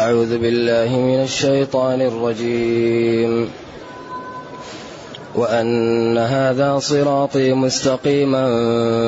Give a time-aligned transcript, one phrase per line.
[0.00, 3.48] أعوذ بالله من الشيطان الرجيم.
[5.34, 8.44] وأن هذا صراطي مستقيما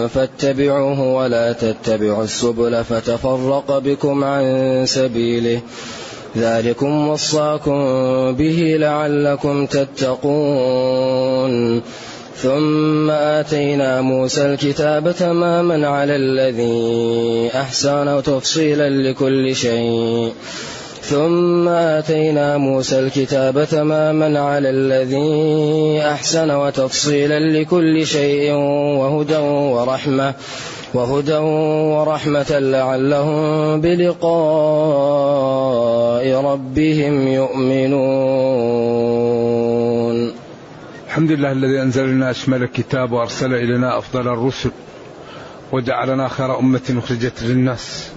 [0.07, 5.61] فاتبعوه ولا تتبعوا السبل فتفرق بكم عن سبيله.
[6.37, 7.83] ذلكم وصاكم
[8.33, 11.03] به لعلكم تتقون.
[12.37, 20.33] ثم آتينا موسى الكتاب تماما على الذي أحسن وتفصيلا لكل شيء.
[21.03, 30.35] ثم آتينا موسى الكتاب تماما على الذي أحسن وتفصيلا لكل شيء وهدى ورحمة
[30.95, 31.37] وهدى
[31.95, 34.23] ورحمة لعلهم بلقاء
[36.45, 38.03] ربهم يؤمنون.
[41.07, 44.71] الحمد لله الذي أنزل لنا أشمل الكتاب وأرسل إلينا أفضل الرسل
[45.73, 48.12] وجعلنا خير أمة أخرجت للناس.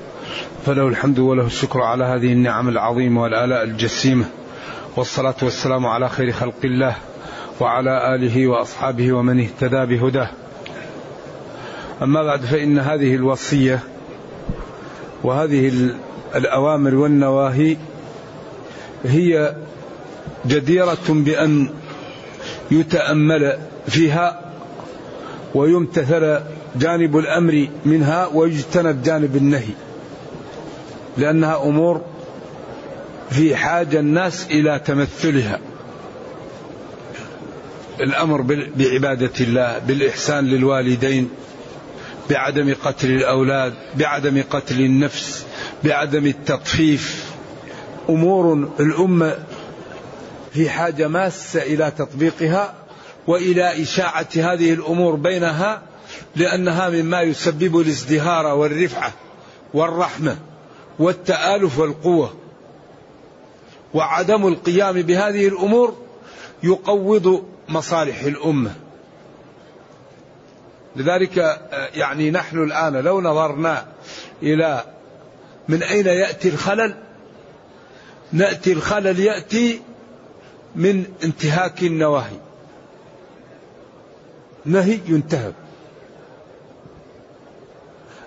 [0.66, 4.26] فله الحمد وله الشكر على هذه النعم العظيمة والآلاء الجسيمة.
[4.96, 6.96] والصلاة والسلام على خير خلق الله
[7.60, 10.30] وعلى آله وأصحابه ومن اهتدى بهداه.
[12.02, 13.80] أما بعد فإن هذه الوصية
[15.24, 15.90] وهذه
[16.36, 17.78] الأوامر والنواهي
[19.06, 19.56] هي
[20.48, 21.70] جديرة بأن
[22.72, 24.42] يتأمل فيها
[25.56, 26.40] ويمتثل
[26.76, 29.74] جانب الأمر منها ويجتنب جانب النهي.
[31.18, 32.02] لأنها أمور
[33.30, 35.60] في حاجة الناس إلى تمثلها.
[38.00, 38.42] الأمر
[38.76, 41.30] بعبادة الله بالإحسان للوالدين
[42.30, 45.46] بعدم قتل الأولاد بعدم قتل النفس
[45.84, 47.26] بعدم التطفيف.
[48.10, 49.38] أمور الأمة
[50.54, 52.74] في حاجة ماسة إلى تطبيقها
[53.28, 55.82] وإلى إشاعة هذه الأمور بينها
[56.36, 59.14] لأنها مما يسبب الازدهار والرفعة
[59.74, 60.38] والرحمة.
[61.00, 62.34] والتآلف والقوة
[63.94, 65.98] وعدم القيام بهذه الأمور
[66.64, 68.76] يقوض مصالح الأمة.
[70.96, 73.86] لذلك آه، يعني نحن الآن لو نظرنا
[74.44, 74.84] إلى
[75.68, 76.96] من أين يأتي الخلل
[78.32, 79.82] نأتي الخلل يأتي
[80.76, 82.38] من انتهاك النواهي.
[84.66, 85.65] نهي ينتهك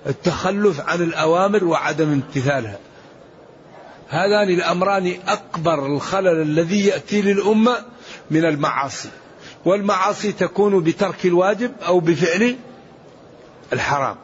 [0.08, 2.78] التخلف عن الأوامر وعدم امتثالها.
[4.08, 7.76] هذان الأمران أكبر الخلل الذي يأتي للأمة
[8.30, 9.08] من المعاصي
[9.64, 12.56] والمعاصي تكون بترك الواجب أو بفعل
[13.72, 14.16] الحرام.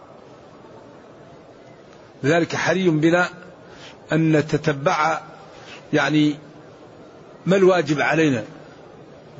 [2.23, 3.29] لذلك حري بنا
[4.13, 5.21] أن نتتبع
[5.93, 6.37] يعني
[7.47, 8.45] ما الواجب علينا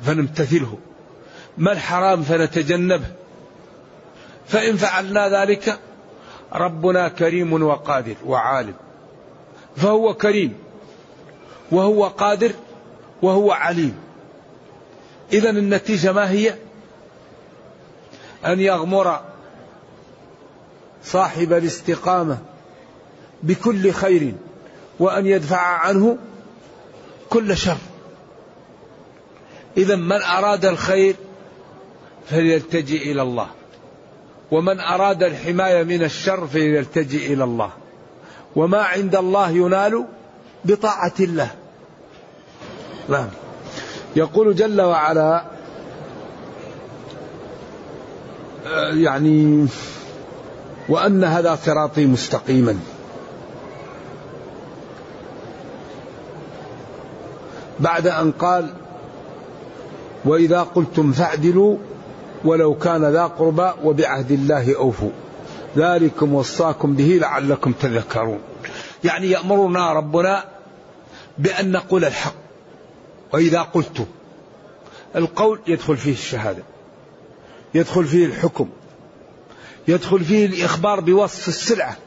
[0.03, 0.77] فنمتثله
[1.57, 3.07] ما الحرام فنتجنبه.
[4.47, 5.79] فإن فعلنا ذلك
[6.53, 8.73] ربنا كريم وقادر وعالم.
[9.75, 10.53] فهو كريم
[11.71, 12.51] وهو قادر
[13.21, 13.97] وهو عليم.
[15.33, 16.55] إذا النتيجة ما هي؟
[18.45, 19.19] أن يغمر
[21.03, 22.37] صاحب الاستقامة
[23.43, 24.33] بكل خير
[24.99, 26.17] وأن يدفع عنه
[27.29, 27.77] كل شر.
[29.77, 31.15] إذا من أراد الخير
[32.29, 33.47] فليلتجئ إلى الله.
[34.51, 37.69] ومن أراد الحماية من الشر فليلتجئ إلى الله.
[38.55, 40.05] وما عند الله ينال
[40.65, 41.51] بطاعة الله.
[43.09, 43.27] نعم.
[44.15, 45.45] يقول جل وعلا
[48.67, 49.67] آه، يعني
[50.89, 52.79] وأن هذا صراطي مستقيما.
[57.79, 58.73] بعد أن قال
[60.25, 61.77] وإذا قلتم فاعدلوا
[62.45, 65.11] ولو كان ذا قربى وبعهد الله أوفوا.
[65.77, 68.39] ذلكم وصاكم به لعلكم تذكرون.
[69.03, 70.45] يعني يأمرنا ربنا
[71.37, 72.35] بأن نقول الحق.
[73.33, 74.07] وإذا قلت
[75.15, 76.63] القول يدخل فيه الشهادة.
[77.73, 78.69] يدخل فيه الحكم.
[79.87, 81.97] يدخل فيه الإخبار بوصف السلعة.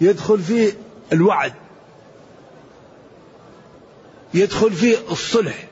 [0.00, 0.72] يدخل فيه
[1.12, 1.52] الوعد.
[4.34, 5.68] يدخل فيه الصلح.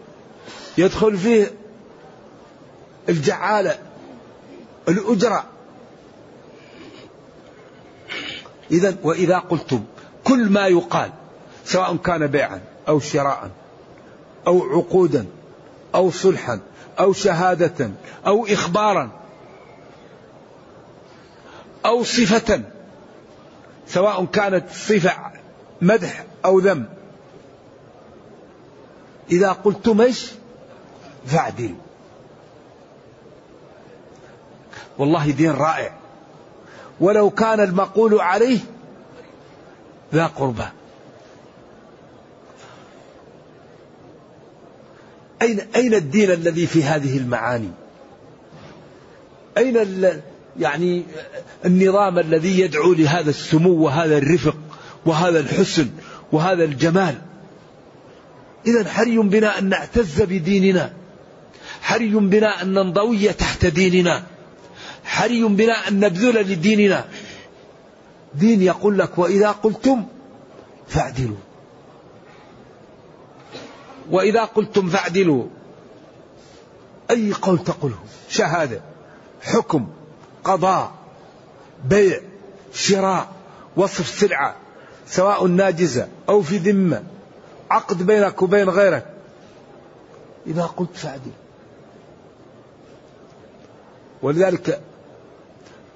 [0.78, 1.59] يدخل فيه
[3.10, 3.78] الجعالة
[4.88, 5.44] الأجرة.
[8.70, 9.84] إذا وإذا قلتم
[10.24, 11.10] كل ما يقال
[11.64, 13.50] سواء كان بيعا أو شراء
[14.46, 15.26] أو عقودا
[15.94, 16.60] أو صلحا
[17.00, 17.90] أو شهادة
[18.26, 19.10] أو إخبارا
[21.86, 22.62] أو صفة
[23.86, 25.16] سواء كانت صفة
[25.80, 26.84] مدح أو ذم.
[29.30, 30.30] إذا قلتم إيش؟
[31.26, 31.89] فاعدلوا.
[35.00, 35.92] والله دين رائع
[37.00, 38.58] ولو كان المقول عليه
[40.14, 40.64] ذا قربى
[45.42, 47.70] أين أين الدين الذي في هذه المعاني؟
[49.58, 50.00] أين
[50.58, 51.04] يعني
[51.64, 54.56] النظام الذي يدعو لهذا السمو وهذا الرفق
[55.06, 55.90] وهذا الحسن
[56.32, 57.14] وهذا الجمال؟
[58.66, 60.92] إذا حري بنا أن نعتز بديننا
[61.82, 64.22] حري بنا أن ننضوي تحت ديننا
[65.10, 67.04] حري بنا أن نبذل لديننا.
[68.34, 70.06] دين يقول لك وإذا قلتم
[70.88, 71.36] فاعدلوا.
[74.10, 75.44] وإذا قلتم فاعدلوا.
[77.10, 77.98] أي قول تقوله؟
[78.28, 78.80] شهادة
[79.42, 79.88] حكم
[80.44, 80.92] قضاء
[81.84, 82.20] بيع
[82.72, 83.28] شراء
[83.76, 84.56] وصف سلعة
[85.06, 87.02] سواء ناجزة أو في ذمة
[87.70, 89.06] عقد بينك وبين غيرك.
[90.46, 91.32] إذا قلت فاعدل.
[94.22, 94.80] ولذلك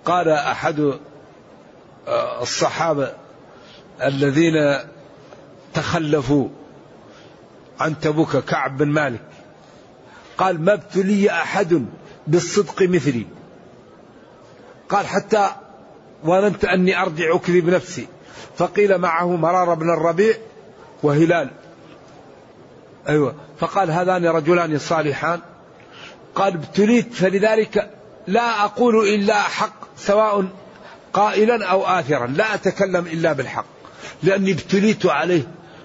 [0.05, 0.99] قال أحد
[2.09, 3.13] آه، الصحابة
[4.03, 4.79] الذين
[5.75, 6.49] تخلفوا
[7.81, 9.21] عن تبوك كعب بن مالك
[10.39, 11.87] قال ما ابتلي أحد
[12.27, 13.27] بالصدق مثلي.
[14.89, 15.49] قال حتى
[16.27, 18.09] ظننت أني أرجع أكذب نفسي
[18.57, 20.35] فقيل معه مرار بن الربيع
[21.03, 21.51] وهلال.
[23.09, 23.35] أيوة.
[23.59, 25.41] فقال هذان رجلان صالحان.
[26.35, 27.91] قال ابتليت فلذلك
[28.27, 30.45] لا أقول إلا حق سواء
[31.13, 33.65] قائلا أو آثرا لا أتكلم إلا بالحق
[34.23, 35.43] لأني ابتليت عليه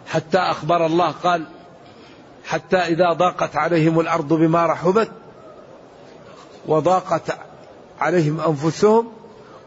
[0.07, 1.45] حتى أخبر الله قال
[2.45, 5.11] حتى إذا ضاقت عليهم الأرض بما رحبت
[6.65, 7.37] وضاقت
[7.99, 9.11] عليهم أنفسهم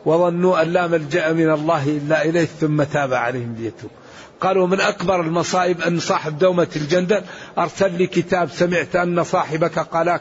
[0.05, 3.91] وظنوا أن لا ملجأ من الله إلا إليه ثم تاب عليهم ليتوب
[4.41, 7.23] قالوا من أكبر المصائب أن صاحب دومة الجندل
[7.59, 10.21] أرسل لي كتاب سمعت أن صاحبك قالاك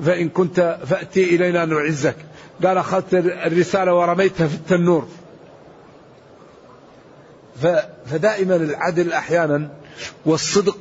[0.00, 2.16] فإن كنت فأتي إلينا نعزك.
[2.64, 5.08] قال أخذت الرسالة ورميتها في التنور.
[8.06, 9.70] فدائما العدل أحيانا
[10.26, 10.78] والصدق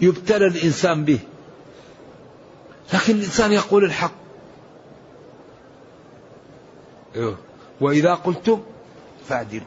[0.00, 1.18] يبتلى الإنسان به.
[2.94, 4.12] لكن الإنسان يقول الحق.
[7.16, 7.36] أيوه.
[7.80, 8.62] وإذا قلتم
[9.28, 9.66] فاعدلوا.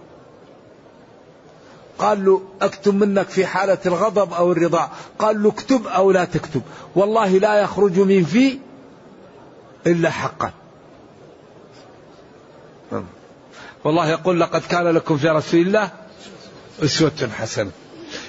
[1.97, 4.89] قال له اكتب منك في حالة الغضب أو الرضا.
[5.19, 6.61] قال له اكتب أو لا تكتب.
[6.95, 8.59] والله لا يخرج من في
[9.87, 10.51] إلا حقا.
[13.83, 15.91] والله يقول لقد كان لكم في رسول الله
[16.83, 17.71] أسوة حسنة.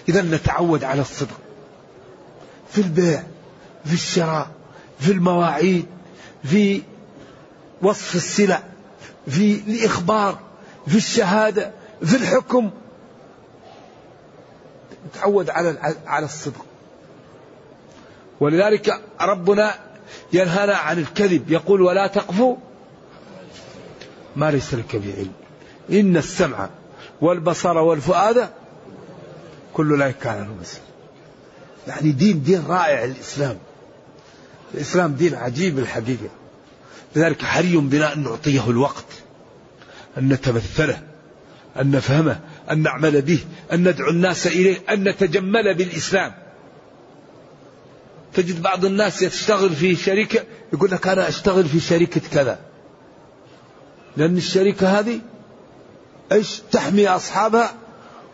[0.08, 1.40] إذا نتعود على الصدق.
[2.72, 3.22] في البيع
[3.84, 4.50] في الشراء
[4.98, 5.86] في المواعيد
[6.44, 6.82] في
[7.82, 8.62] وصف السلع
[9.26, 10.38] في الإخبار
[10.86, 11.72] في الشهادة
[12.04, 12.70] في الحكم.
[15.14, 16.64] تعود على على الصدق.
[18.40, 19.89] ولذلك ربنا
[20.32, 22.56] ينهانا عن الكذب يقول ولا تقفوا.
[24.36, 25.32] ما ليس لك بعلم.
[25.90, 26.68] إن السمع
[27.20, 28.48] والبصر والفؤاد
[29.74, 30.82] كل لا كان له مسلم
[31.88, 33.58] يعني دين دين رائع الإسلام.
[34.74, 36.30] الإسلام دين عجيب الحقيقة.
[37.16, 39.06] لذلك حري بنا أن نعطيه الوقت
[40.18, 41.02] أن نتمثله
[41.80, 42.40] أن نفهمه
[42.70, 43.38] أن نعمل به
[43.72, 46.32] أن ندعو الناس إليه أن نتجمل بالإسلام.
[48.34, 52.58] تجد بعض الناس يشتغل في شركة يقول لك أنا أشتغل في شركة كذا.
[54.16, 55.20] لأن الشركة هذه
[56.32, 57.74] إيش؟ تحمي أصحابها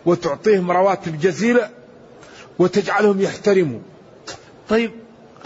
[0.06, 1.70] وتعطيهم رواتب جزيلة
[2.58, 3.81] وتجعلهم يحترموا.
[4.69, 4.91] طيب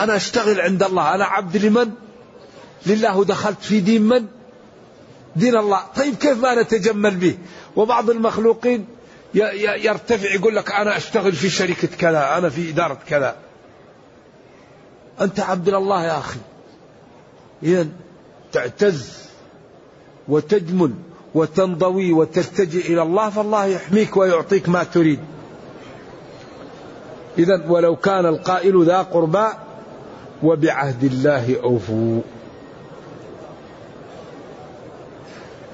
[0.00, 1.90] أنا أشتغل عند الله أنا عبد لمن؟
[2.86, 4.26] لله دخلت في دين من؟
[5.36, 5.80] دين الله.
[5.96, 7.38] طيب كيف ما نتجمل به؟
[7.76, 8.86] وبعض المخلوقين
[9.34, 13.36] يرتفع يقول لك أنا أشتغل في شركة كذا أنا في إدارة كذا.
[15.20, 16.38] أنت عبد الله يا أخي.
[17.62, 17.86] إذا
[18.52, 19.18] تعتز
[20.28, 20.92] وتجمل
[21.34, 25.20] وتنضوي وتلتجئ إلى الله فالله يحميك ويعطيك ما تريد.
[27.38, 29.46] إذا ولو كان القائل ذا قربى
[30.42, 32.20] وبعهد الله أوفوا.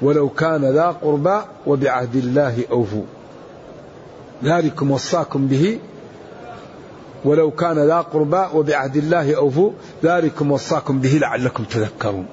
[0.03, 3.05] ولو كان ذا قربى وبعهد الله أوفوا.
[4.45, 5.79] ذلكم وصاكم به
[7.25, 9.73] ولو كان ذا قربى وبعهد الله أوفوا
[10.05, 12.27] ذلكم وصاكم به لعلكم تذكرون.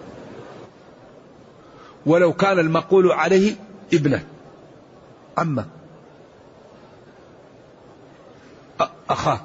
[2.05, 3.55] ولو كان المقول عليه
[3.93, 4.25] ابنة.
[5.37, 5.65] عمه
[9.09, 9.41] أخاك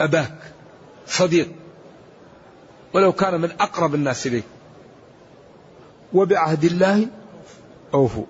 [0.00, 0.38] أباك
[1.06, 1.52] صديق
[2.94, 4.44] ولو كان من أقرب الناس إليك
[6.14, 7.06] وبعهد الله
[7.94, 8.24] أوفوا.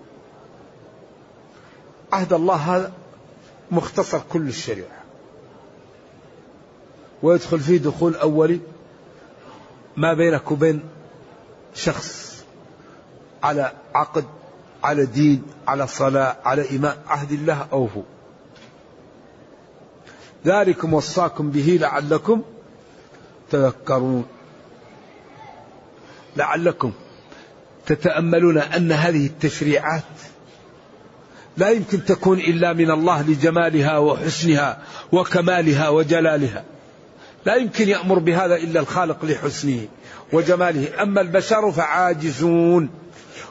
[2.13, 2.93] عهد الله هذا
[3.71, 5.06] مختصر كل الشريعة.
[7.23, 8.61] ويدخل فيه دخول أولي
[9.97, 10.83] ما بينك وبين
[11.75, 12.45] شخص
[13.43, 14.25] على عقد
[14.85, 18.03] على دين على صلاة على إيمان عهد الله أوفوا
[20.47, 22.43] ذلكم وصاكم به لعلكم
[23.51, 24.27] تذكرون.
[26.37, 26.93] لعلكم
[27.87, 30.03] تتأملون أن هذه التشريعات
[31.57, 34.83] لا يمكن تكون إلا من الله لجمالها وحسنها
[35.13, 36.65] وكمالها وجلالها.
[37.47, 39.89] لا يمكن يأمر بهذا إلا الخالق لحسنه
[40.33, 41.03] وجماله.
[41.03, 42.91] أما البشر فعاجزون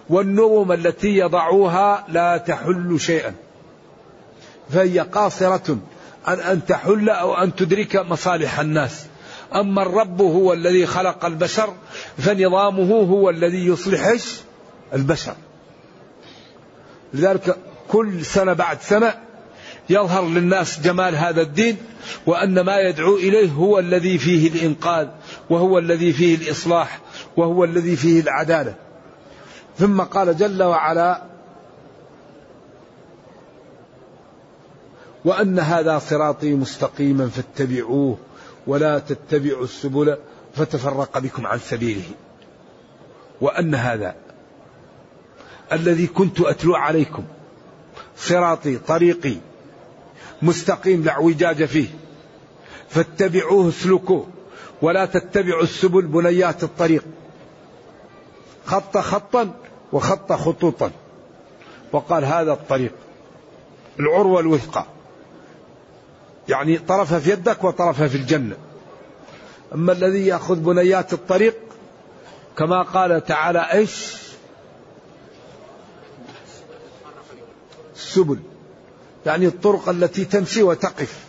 [0.10, 3.34] والنظم التي يضعوها لا تحل شيئا
[4.70, 5.78] فهي قاصرة
[6.26, 9.06] عن أن تحل أو أن تدرك مصالح الناس.
[9.56, 11.74] أما الرب هو الذي خلق البشر
[12.18, 14.16] فنظامه هو الذي يصلح
[14.94, 15.36] البشر.
[17.14, 19.25] لذلك كل سنة بعد سنة
[19.90, 21.78] يظهر للناس جمال هذا الدين
[22.26, 25.08] وأن ما يدعو إليه هو الذي فيه الإنقاذ
[25.50, 27.00] وهو الذي فيه الإصلاح
[27.38, 28.76] وهو الذي فيه العدالة.
[29.78, 31.24] ثم قال جل وعلا
[35.26, 38.18] وأن هذا صراطي مستقيما فاتبعوه
[38.68, 40.18] ولا تتبعوا السبل
[40.56, 42.10] فتفرق بكم عن سبيله.
[43.42, 44.16] وأن هذا
[45.72, 47.24] الذي كنت أتلو عليكم
[48.18, 49.36] صراطي طريقي
[50.42, 51.88] مستقيم لا اعوجاج فيه.
[52.90, 54.28] فاتبعوه اسلكوه.
[54.82, 57.06] ولا تتبعوا السبل بنيات الطريق.
[58.66, 59.54] خط خطا
[59.94, 60.92] وخط خطوطا.
[61.92, 62.94] وقال هذا الطريق.
[64.00, 64.86] العروة الوثقى.
[66.50, 68.56] يعني طرفها في يدك وطرفها في الجنة.
[69.74, 71.56] أما الذي يأخذ بنيات الطريق
[72.58, 74.16] كما قال تعالى إيش؟
[77.96, 78.40] السبل
[79.26, 81.26] يعني الطرق التي تمشي وتقف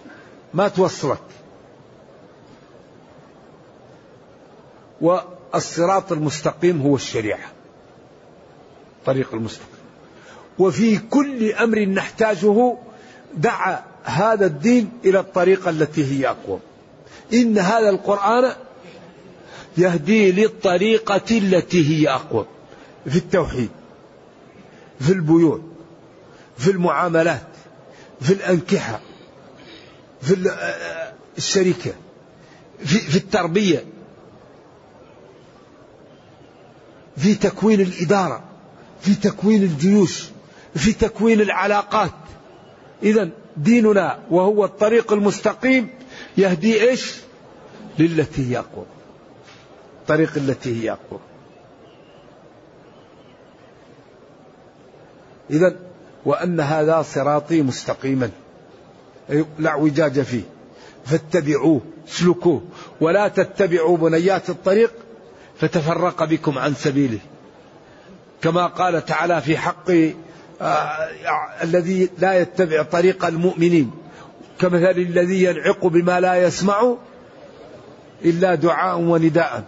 [0.54, 1.18] ما توصلك.
[5.00, 7.48] والصراط المستقيم هو الشريعة
[9.06, 9.76] طريق المستقيم.
[10.58, 12.76] وفي كل أمر نحتاجه
[13.36, 16.60] دعا هذا الدين إلى الطريقة التي هي أقوم
[17.32, 18.52] إن هذا القرآن
[19.78, 22.46] يهدي للطريقة التي هي أقوم
[23.06, 23.70] في التوحيد
[25.00, 25.60] في البيوع
[26.58, 27.55] في المعاملات
[28.20, 29.00] في الأنكحة
[30.22, 30.50] في
[31.38, 31.92] الشركة
[32.78, 33.84] في, في التربية
[37.16, 38.44] في تكوين الإدارة
[39.00, 40.24] في تكوين الجيوش
[40.74, 42.10] في تكوين العلاقات.
[43.02, 45.88] إذا ديننا وهو الطريق المستقيم
[46.38, 47.14] يهدي إيش؟
[47.98, 48.84] للتي هي أقوى.
[50.00, 51.20] الطريق التي هي أقوى.
[55.50, 55.85] إذا
[56.26, 58.30] وأن هذا صراطي مستقيما.
[59.58, 60.42] لا اعوجاج فيه.
[61.04, 62.62] فاتبعوه اسلكوه.
[63.00, 64.92] ولا تتبعوا بنيات الطريق
[65.60, 67.18] فتفرق بكم عن سبيله.
[68.42, 69.90] كما قال تعالى في حق
[70.60, 71.08] آه
[71.62, 73.90] الذي لا يتبع طريق المؤمنين.
[74.60, 76.94] كمثل الذي ينعق بما لا يسمع
[78.24, 79.64] إلا دعاء ونداء.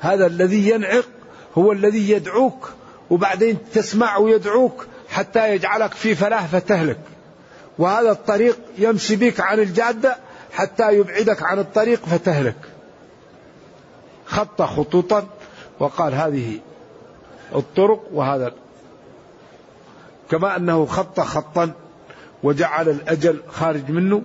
[0.00, 1.04] هذا الذي ينعق
[1.58, 2.72] هو الذي يدعوك.
[3.10, 7.00] وبعدين تسمع ويدعوك حتى يجعلك في فلاح فتهلك.
[7.78, 10.16] وهذا الطريق يمشي بك عن الجادة
[10.52, 12.56] حتى يبعدك عن الطريق فتهلك.
[14.26, 15.26] خط خطوطا
[15.78, 16.58] وقال هذه
[17.54, 18.52] الطرق وهذا
[20.30, 21.72] كما أنه خط خطا
[22.42, 24.22] وجعل الأجل خارج منه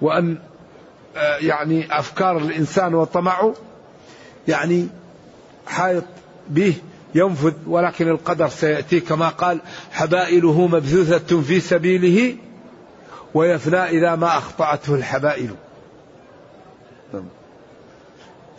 [0.00, 0.38] وأن
[1.16, 3.54] آه، يعني أفكار الإنسان وطمعه
[4.48, 4.88] يعني
[5.66, 6.04] حائط
[6.48, 6.74] به
[7.16, 9.60] ينفذ ولكن القدر سيأتي كما قال
[9.92, 12.36] حبائله مبثوثة في سبيله
[13.34, 15.50] ويفنى إذا ما أخطأته الحبائل.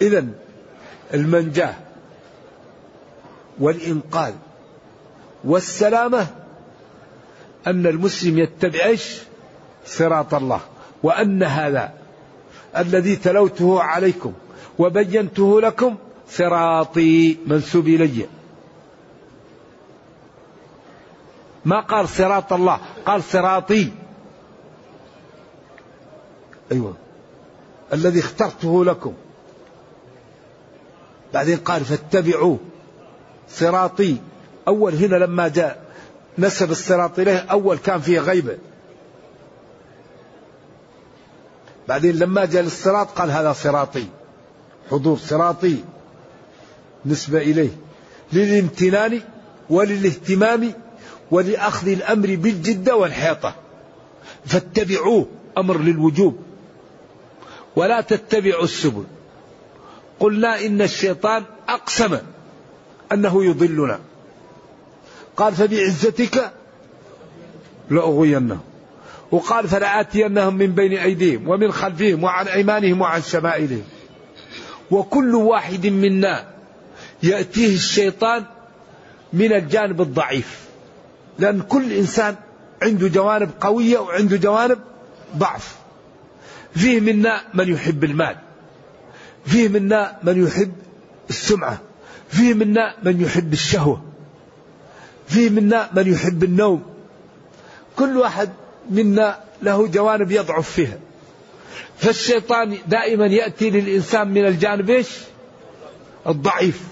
[0.01, 0.25] إذا
[1.13, 1.75] المنجاة
[3.59, 4.33] والإنقاذ
[5.43, 6.27] والسلامة
[7.67, 8.95] أن المسلم يتبع
[9.85, 10.61] صراط الله
[11.03, 11.93] وأن هذا
[12.77, 14.33] الذي تلوته عليكم
[14.79, 15.95] وبينته لكم
[16.29, 18.36] صراطي منسوب إلي.
[21.67, 23.91] ما قال صراط الله قال صراطي.
[26.71, 26.93] أيوة.
[27.93, 29.13] الذي اخترته لكم.
[31.33, 32.59] بعدين قال فاتبعوه
[33.49, 34.17] صراطي.
[34.67, 35.85] أول هنا لما جاء
[36.37, 38.57] نسب الصراط إليه أول كان فيه غيبة.
[41.87, 44.07] بعدين لما جاء للصراط قال هذا صراطي.
[44.91, 45.83] حضور صراطي.
[47.05, 47.71] نسبة إليه.
[48.33, 49.21] للامتنان
[49.69, 50.73] وللاهتمام
[51.31, 53.55] ولأخذ الأمر بالجدة والحيطة.
[54.45, 56.37] فاتبعوه أمر للوجوب.
[57.75, 59.03] ولا تتبعوا السبل.
[60.19, 62.17] قلنا إن الشيطان أقسم
[63.11, 63.99] أنه يضلنا.
[65.37, 66.51] قال فبعزتك
[67.89, 68.59] لأغوينه
[69.31, 73.83] وقال فلآتينهم من بين أيديهم ومن خلفهم وعن أيمانهم وعن شمائلهم.
[74.91, 76.47] وكل واحد منا
[77.23, 78.43] يأتيه الشيطان
[79.33, 80.66] من الجانب الضعيف.
[81.39, 82.35] لأن كل إنسان
[82.81, 84.79] عنده جوانب قوية وعنده جوانب
[85.37, 85.75] ضعف.
[86.75, 88.37] فيه منا من يحب المال.
[89.45, 90.73] فيه منا من يحب
[91.29, 91.77] السمعة.
[92.29, 94.01] فيه منا من يحب الشهوة.
[95.27, 96.83] فيه منا من يحب النوم.
[97.95, 98.49] كل واحد
[98.89, 100.97] منا له جوانب يضعف فيها.
[101.97, 105.09] فالشيطان دائما يأتي للإنسان من الجانب إيش؟
[106.27, 106.83] الضعيف.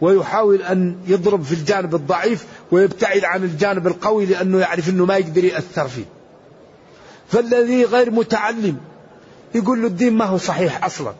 [0.00, 5.44] ويحاول أن يضرب في الجانب الضعيف ويبتعد عن الجانب القوي لأنه يعرف أنه ما يقدر
[5.44, 6.04] يأثر فيه.
[7.28, 8.76] فالذي غير متعلم
[9.54, 11.14] يقول له الدين ما هو صحيح أصلا.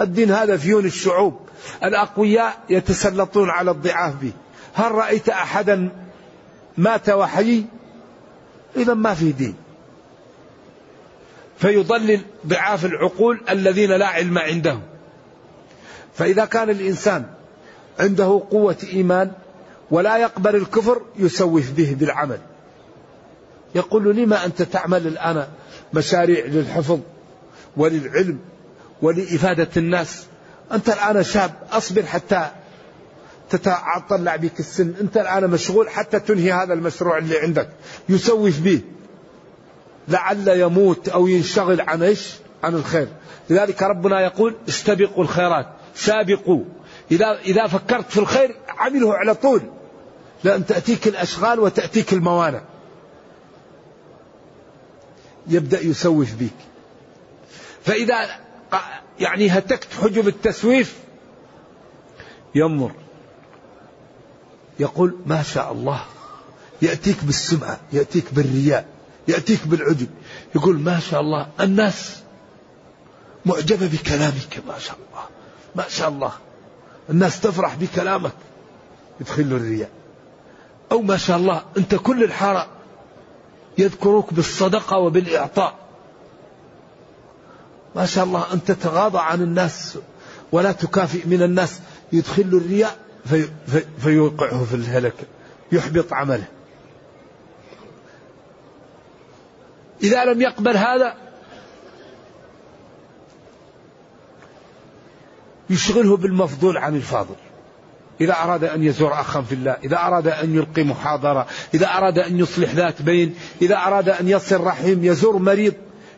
[0.00, 1.40] الدين هذا فيون الشعوب.
[1.84, 4.32] الأقوياء يتسلطون على الضعاف به.
[4.74, 5.88] هل رأيت أحدا
[6.78, 7.64] مات وحي
[8.76, 9.54] إذا ما في دين.
[11.58, 14.82] فيضلل ضعاف العقول الذين لا علم عندهم.
[16.14, 17.26] فإذا كان الإنسان
[18.00, 19.32] عنده قوة إيمان
[19.90, 22.38] ولا يقبل الكفر يسوف به بالعمل.
[23.74, 25.46] يقول لما أنت تعمل الآن
[25.94, 27.00] مشاريع للحفظ
[27.76, 28.38] وللعلم
[29.02, 30.26] ولإفادة الناس؟
[30.72, 32.50] أنت الآن شاب أصبر حتى
[33.50, 34.94] تتطلع بك السن.
[35.00, 37.68] أنت الآن مشغول حتى تنهي هذا المشروع اللي عندك.
[38.08, 38.80] يسوف به.
[40.08, 43.08] لعل يموت أو ينشغل عن إيش؟ عن الخير.
[43.50, 46.64] لذلك ربنا يقول استبقوا الخيرات سابقوا
[47.10, 49.62] إذا إذا فكرت في الخير عمله على طول.
[50.44, 52.62] لأن تأتيك الأشغال وتأتيك الموانع.
[55.48, 56.50] يبدأ يسوف بك
[57.84, 58.40] فإذا
[59.20, 60.98] يعني هتكت حجب التسويف
[62.54, 62.92] ينظر.
[64.80, 66.04] يقول ما شاء الله
[66.82, 68.86] يأتيك بالسمعة يأتيك بالرياء
[69.28, 70.08] يأتيك بالعجب.
[70.54, 72.20] يقول ما شاء الله الناس
[73.46, 75.24] معجبة بكلامك ما شاء الله
[75.74, 76.32] ما شاء الله.
[77.10, 78.32] الناس تفرح بكلامك
[79.20, 79.90] يدخل الرياء.
[80.92, 82.68] أو ما شاء الله أنت كل الحارة
[83.78, 85.74] يذكروك بالصدقة وبالإعطاء.
[87.96, 89.98] ما شاء الله أن تتغاضى عن الناس
[90.52, 91.80] ولا تكافئ من الناس.
[92.12, 95.24] يدخل الرياء في في فيوقعه في الهلكة
[95.72, 96.48] يحبط عمله.
[100.02, 101.14] إذا لم يقبل هذا
[105.70, 107.36] يشغله بالمفضول عن الفاضل.
[108.20, 112.38] إذا أراد أن يزور أخا في الله إذا أراد أن يلقي محاضرة إذا أراد أن
[112.38, 115.74] يصلح ذات بين إذا أراد أن يصل رحم يزور مريض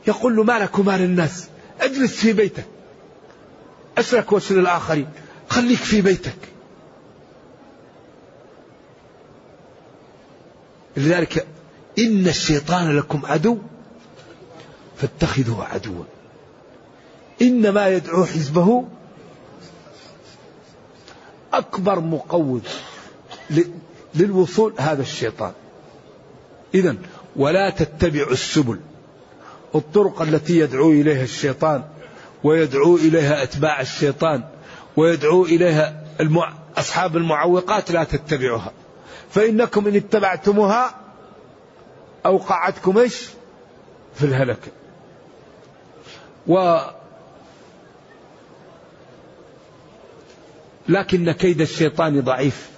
[0.06, 1.48] يقول له مالك ومال الناس
[1.80, 2.64] أجلس في بيتك.
[3.98, 5.08] أشرك واشر الآخرين.
[5.48, 6.36] خليك في بيتك.
[10.96, 11.46] لذلك
[11.98, 13.58] إن الشيطان لكم عدو
[14.96, 16.04] فاتخذوه عدوا.
[17.42, 18.84] إنما يدعو حزبه
[21.52, 22.62] أكبر مقوض
[24.14, 25.52] للوصول هذا الشيطان.
[26.74, 26.96] إذا
[27.36, 28.80] ولا تتبعوا السبل.
[29.74, 31.84] الطرق التي يدعو إليها الشيطان
[32.44, 34.44] ويدعو إليها أتباع الشيطان
[34.96, 36.52] ويدعو إليها المع...
[36.76, 38.72] أصحاب المعوقات لا تتبعوها.
[39.30, 40.94] فإنكم إن اتبعتموها
[42.26, 43.28] أوقعتكم إيش؟
[44.14, 44.70] في الهلكة.
[46.46, 46.78] و
[50.88, 52.70] لكن كيد الشيطان ضعيف.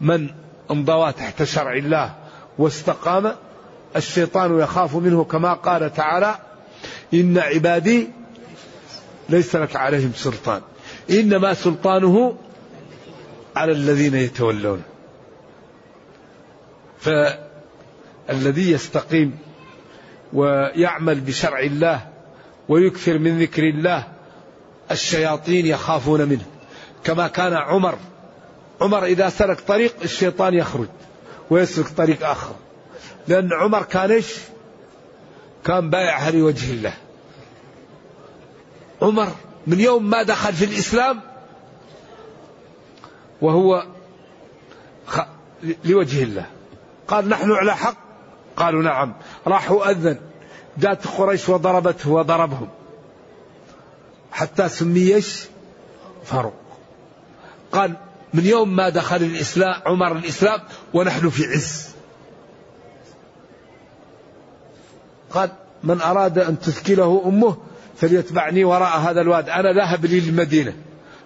[0.00, 0.30] من
[0.70, 2.14] انضوى تحت شرع الله
[2.58, 3.32] واستقام
[3.96, 6.38] الشيطان يخاف منه كما قال تعالى
[7.14, 8.08] إن عبادي
[9.28, 10.60] ليس لك عليهم سلطان.
[11.10, 12.36] إنما سلطانه
[13.56, 14.82] على الذين يتولون.
[16.98, 19.38] فالذي يستقيم
[20.32, 22.06] ويعمل بشرع الله
[22.68, 24.04] ويكثر من ذكر الله
[24.90, 26.55] الشياطين يخافون منه.
[27.06, 27.98] كما كان عمر.
[28.80, 30.88] عمر إذا سلك طريق الشيطان يخرج
[31.50, 32.54] ويسلك طريق آخر.
[33.28, 34.34] لأن عمر كان إيش؟
[35.64, 36.92] كان بايعها لوجه الله.
[39.02, 39.28] عمر
[39.66, 41.20] من يوم ما دخل في الإسلام
[43.42, 43.86] وهو
[45.06, 45.20] خ...
[45.84, 46.46] لوجه الله.
[47.08, 47.96] قال نحن على حق؟
[48.56, 49.14] قالوا نعم.
[49.46, 50.20] راحوا أذن.
[50.78, 52.68] جاءت قريش وضربته وضربهم.
[54.32, 55.20] حتى سمي
[56.24, 56.65] فاروق.
[57.72, 57.96] قال
[58.34, 60.60] من يوم ما دخل الإسلام عمر الإسلام
[60.94, 61.88] ونحن في عز.
[65.30, 65.50] قال
[65.84, 67.56] من أراد أن تثكله أمه
[67.96, 70.76] فليتبعني وراء هذا الواد أنا ذاهب للمدينة.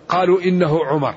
[0.09, 1.14] قالوا إنه عمر.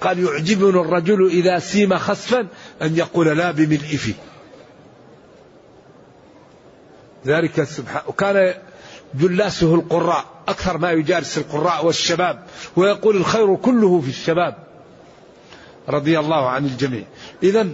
[0.00, 2.46] قال يعجبني الرجل إذا سيم خسفا
[2.82, 4.14] أن يقول لا بملء فيه.
[7.26, 8.54] ذلك سبحانه وكان
[9.14, 10.24] جلاسه القراء.
[10.50, 12.42] أكثر ما يجالس القراء والشباب
[12.76, 14.56] ويقول الخير كله في الشباب.
[15.88, 17.04] رضي الله عن الجميع.
[17.42, 17.68] إذا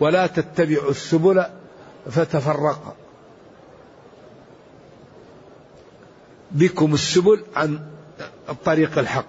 [0.00, 1.44] ولا تتبعوا السبل
[2.10, 2.96] فتفرق.
[6.50, 7.80] بكم السبل عن
[8.48, 9.26] الطريق الحق.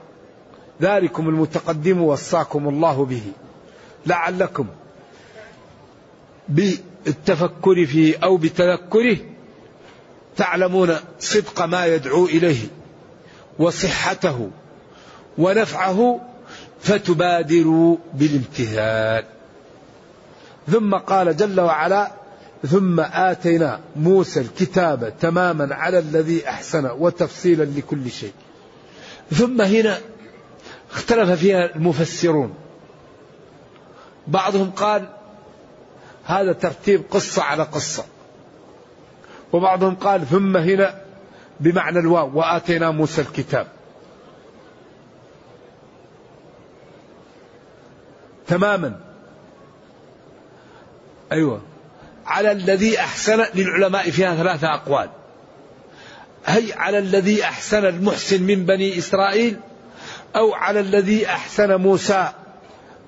[0.81, 3.23] ذلكم المتقدم وصاكم الله به.
[4.05, 4.67] لعلكم
[6.49, 9.17] بالتفكر فيه أو بتذكره
[10.41, 12.67] تعلمون صدق ما يدعو إليه
[13.59, 14.49] وصحته
[15.37, 16.19] ونفعه
[16.81, 19.25] فتبادروا بالامتثال
[20.71, 22.11] ثم قال جل وعلا
[22.67, 28.33] ثم آتينا موسى الكتاب تماما على الذي أحسن وتفصيلا لكل شيء
[29.31, 29.97] ثم هنا
[30.91, 32.53] اختلف فيها المفسرون.
[34.27, 35.09] بعضهم قال
[36.23, 38.05] هذا ترتيب قصة على قصة
[39.53, 41.01] وبعضهم قال ثم هنا
[41.59, 43.67] بمعنى الواو وآتينا موسى الكتاب.
[48.47, 48.99] تماما.
[51.31, 51.61] أيوة.
[52.25, 55.09] على الذي أحسن للعلماء فيها ثلاثة أقوال.
[56.45, 59.57] هي على الذي أحسن المحسن من بني إسرائيل
[60.35, 62.29] أو على الذي أحسن موسى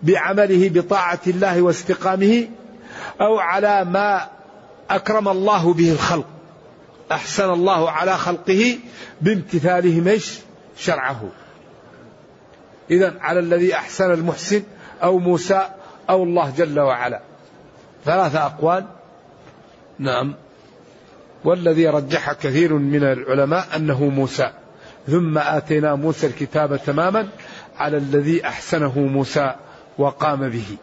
[0.04, 2.48] بعمله بطاعة الله واستقامه
[3.22, 4.28] أو على ما
[4.96, 6.26] أكرم الله به الخلق.
[7.12, 8.78] أحسن الله على خلقه
[9.22, 10.40] بامتثاله مش
[10.78, 11.30] شرعه.
[12.92, 14.64] إذا على الذي أحسن المحسن
[15.04, 15.70] أو موسى
[16.10, 17.22] أو الله جل وعلا.
[18.06, 18.86] ثلاثة أقوال.
[20.00, 20.36] نعم.
[21.44, 24.52] والذي رجح كثير من العلماء أنه موسى.
[25.08, 27.28] ثم آتينا موسى الكتاب تماما
[27.78, 29.56] على الذي أحسنه موسى
[29.98, 30.78] وقام به.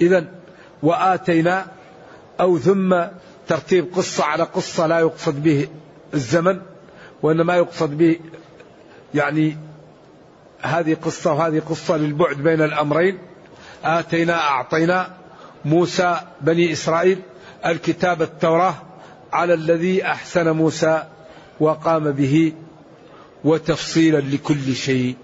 [0.00, 0.43] إذا
[0.84, 1.66] وآتينا
[2.40, 2.96] أو ثم
[3.48, 5.68] ترتيب قصة على قصة لا يقصد به
[6.14, 6.60] الزمن
[7.22, 8.20] وإنما يقصد به
[9.14, 9.56] يعني
[10.62, 13.18] هذه قصة وهذه قصة للبعد بين الأمرين.
[13.84, 15.10] آتينا أعطينا
[15.64, 17.18] موسى بني إسرائيل
[17.66, 18.74] الكتاب التوراة
[19.32, 21.02] على الذي أحسن موسى
[21.60, 22.52] وقام به
[23.44, 25.16] وتفصيلا لكل شيء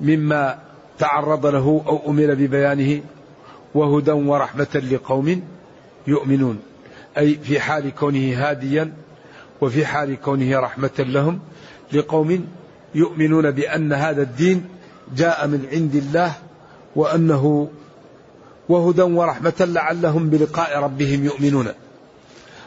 [0.00, 0.58] مما
[0.98, 3.02] تعرض له أو أمر ببيانه.
[3.78, 5.42] وهدى ورحمة لقوم
[6.06, 6.58] يؤمنون.
[7.18, 8.92] أي في حال كونه هاديا
[9.60, 11.40] وفي حال كونه رحمة لهم
[11.92, 12.46] لقوم
[12.94, 14.68] يؤمنون بأن هذا الدين
[15.16, 16.32] جاء من عند الله
[16.96, 17.68] وأنه
[18.68, 21.68] وهدى ورحمة لعلهم بلقاء ربهم يؤمنون.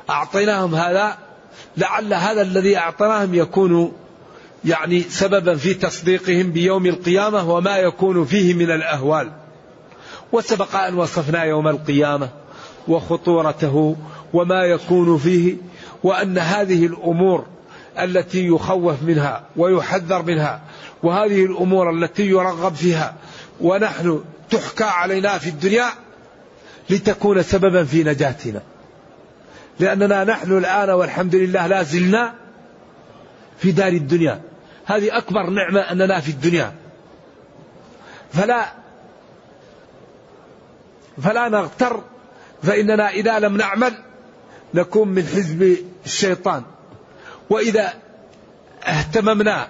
[0.10, 1.18] أعطيناهم هذا
[1.78, 3.94] لعل هذا الذي أعطيناهم يكون
[4.66, 9.41] يعني سببا في تصديقهم بيوم القيامة وما يكون فيه من الأهوال.
[10.32, 12.30] وسبق أن وصفنا يوم القيامة
[12.88, 13.96] وخطورته
[14.34, 15.56] وما يكون فيه
[16.04, 17.46] وأن هذه الأمور
[18.00, 20.62] التي يخوف منها ويحذر منها
[21.04, 23.16] وهذه الأمور التي يرغب فيها
[23.62, 25.86] ونحن تحكى علينا في الدنيا
[26.90, 28.62] لتكون سببا في نجاتنا.
[29.80, 32.34] لأننا نحن الآن والحمد لله لا زلنا
[33.58, 34.42] في دار الدنيا.
[34.86, 36.74] هذه أكبر نعمة أننا في الدنيا.
[38.34, 38.81] فلا
[41.24, 42.04] فلا نغتر
[42.64, 43.94] فإننا إذا لم نعمل
[44.74, 46.64] نكون من حزب الشيطان.
[47.50, 47.94] وإذا
[48.84, 49.68] اهتممنا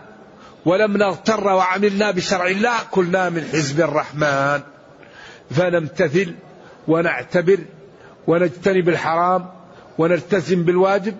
[0.65, 4.61] ولم نغتر وعملنا بشرع الله كلنا من حزب الرحمن.
[5.51, 6.35] فنمتثل
[6.87, 7.59] ونعتبر
[8.27, 9.49] ونجتنب الحرام
[9.97, 11.15] ونلتزم بالواجب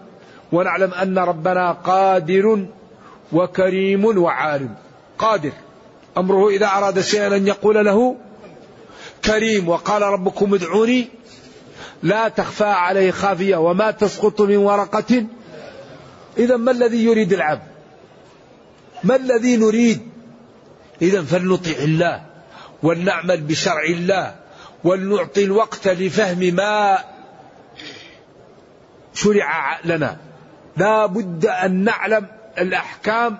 [0.52, 2.66] ونعلم أن ربنا قادر
[3.34, 4.76] وكريم وعالم.
[5.18, 5.52] قادر.
[6.18, 8.16] أمره إذا أراد شيئا أن يقول له
[9.26, 11.08] كريم وقال ربكم ادعوني
[12.04, 15.26] لا تخفى عليه خافية وما تسقط من ورقة.
[16.38, 17.68] إذا ما الذي يريد العبد؟
[19.04, 20.02] ما الذي نريد؟
[21.02, 22.24] إذا فلنطع الله
[22.84, 24.36] ولنعمل بشرع الله
[24.84, 26.98] ولنعطي الوقت لفهم ما
[29.14, 30.18] شرع لنا.
[30.78, 33.38] لا بد أن نعلم الأحكام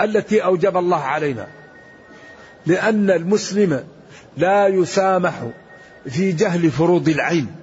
[0.00, 1.46] التي أوجب الله علينا.
[2.66, 3.84] لأن المسلم
[4.36, 5.34] لا يسامح
[6.08, 7.54] في جهل فروض العين.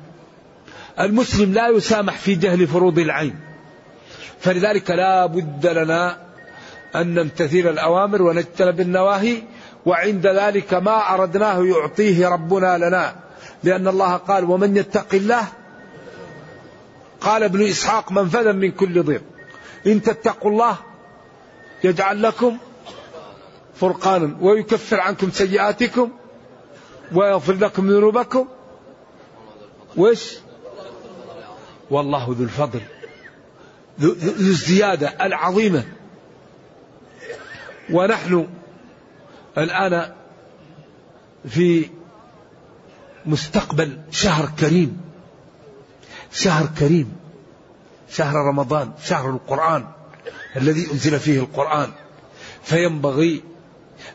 [1.00, 3.40] المسلم لا يسامح في جهل فروض العين.
[4.40, 6.18] فلذلك لا بد لنا
[6.96, 9.44] أن نمتثل الأوامر ونجتنب النواهي
[9.86, 13.16] وعند ذلك ما أردناه يعطيه ربنا لنا.
[13.64, 15.48] لأن الله قال ومن يتق الله
[17.22, 19.22] قال ابن إسحاق منفذا من كل ضيق.
[19.88, 20.78] إن تتقوا الله
[21.84, 22.58] يجعل لكم
[23.76, 26.12] فرقانا ويكفر عنكم سيئاتكم
[27.14, 28.48] ويغفر لكم ذنوبكم؟
[29.98, 30.38] وش؟
[31.92, 32.82] والله ذو الفضل.
[34.00, 35.84] ذو الزيادة العظيمة.
[37.92, 38.48] ونحن
[39.58, 40.14] الآن
[41.50, 41.90] في
[43.26, 45.02] مستقبل شهر كريم.
[46.32, 47.18] شهر كريم.
[48.10, 48.94] شهر رمضان.
[49.04, 49.88] شهر القرآن.
[50.56, 51.92] الذي أنزل فيه القرآن.
[52.64, 53.44] فينبغي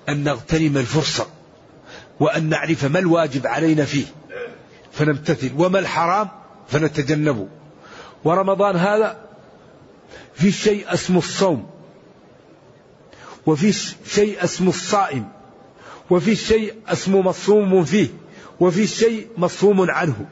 [0.09, 1.27] أن نغتنم الفرصة.
[2.21, 4.07] وأن نعرف ما الواجب علينا فيه.
[4.93, 5.51] فنمتثل.
[5.59, 6.29] وما الحرام
[6.69, 7.49] فنتجنبه.
[8.25, 9.21] ورمضان هذا
[10.35, 11.71] في شيء اسمه الصوم.
[13.47, 13.73] وفي
[14.07, 15.29] شيء اسمه الصائم.
[16.11, 18.09] وفي شيء اسمه مصوم فيه.
[18.61, 20.27] وفي شيء مصوم عنه.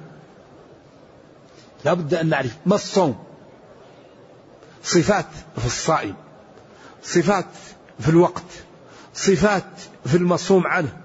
[1.85, 3.25] لا بد أن نعرف ما الصوم.
[4.85, 6.15] صفات في الصائم.
[7.03, 7.47] صفات
[8.01, 8.43] في الوقت.
[9.15, 9.65] صفات
[10.07, 11.02] في المصوم عنه.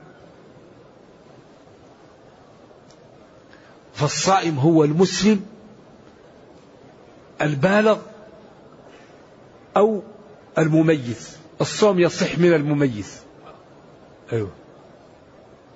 [3.97, 5.45] فالصائم هو المسلم
[7.41, 7.97] البالغ
[9.77, 10.01] أو
[10.57, 11.37] المميز.
[11.61, 13.17] الصوم يصح من المميز.
[14.33, 14.51] أيوه.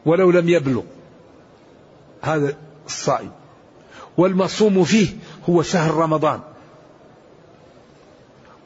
[0.05, 0.83] ولو لم يبلغ
[2.21, 2.55] هذا
[2.85, 3.31] الصائم.
[4.17, 5.07] والمصوم فيه
[5.49, 6.39] هو شهر رمضان.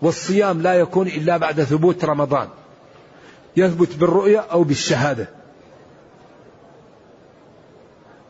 [0.01, 2.47] والصيام لا يكون إلا بعد ثبوت رمضان.
[3.57, 5.29] يثبت بالرؤية أو بالشهادة.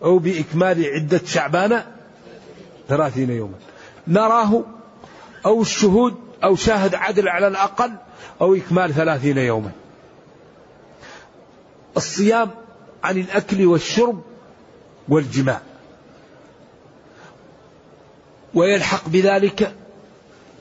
[0.04, 1.84] أو بإكمال عدة شعبان
[2.88, 3.56] ثلاثين يوما.
[4.08, 4.64] نراه
[5.46, 7.92] أو الشهود أو شاهد عدل على الأقل
[8.42, 9.72] أو إكمال ثلاثين يوما.
[11.98, 12.50] الصيام
[13.04, 14.22] عن الأكل والشرب
[15.10, 15.62] والجماع.
[18.54, 19.76] ويلحق بذلك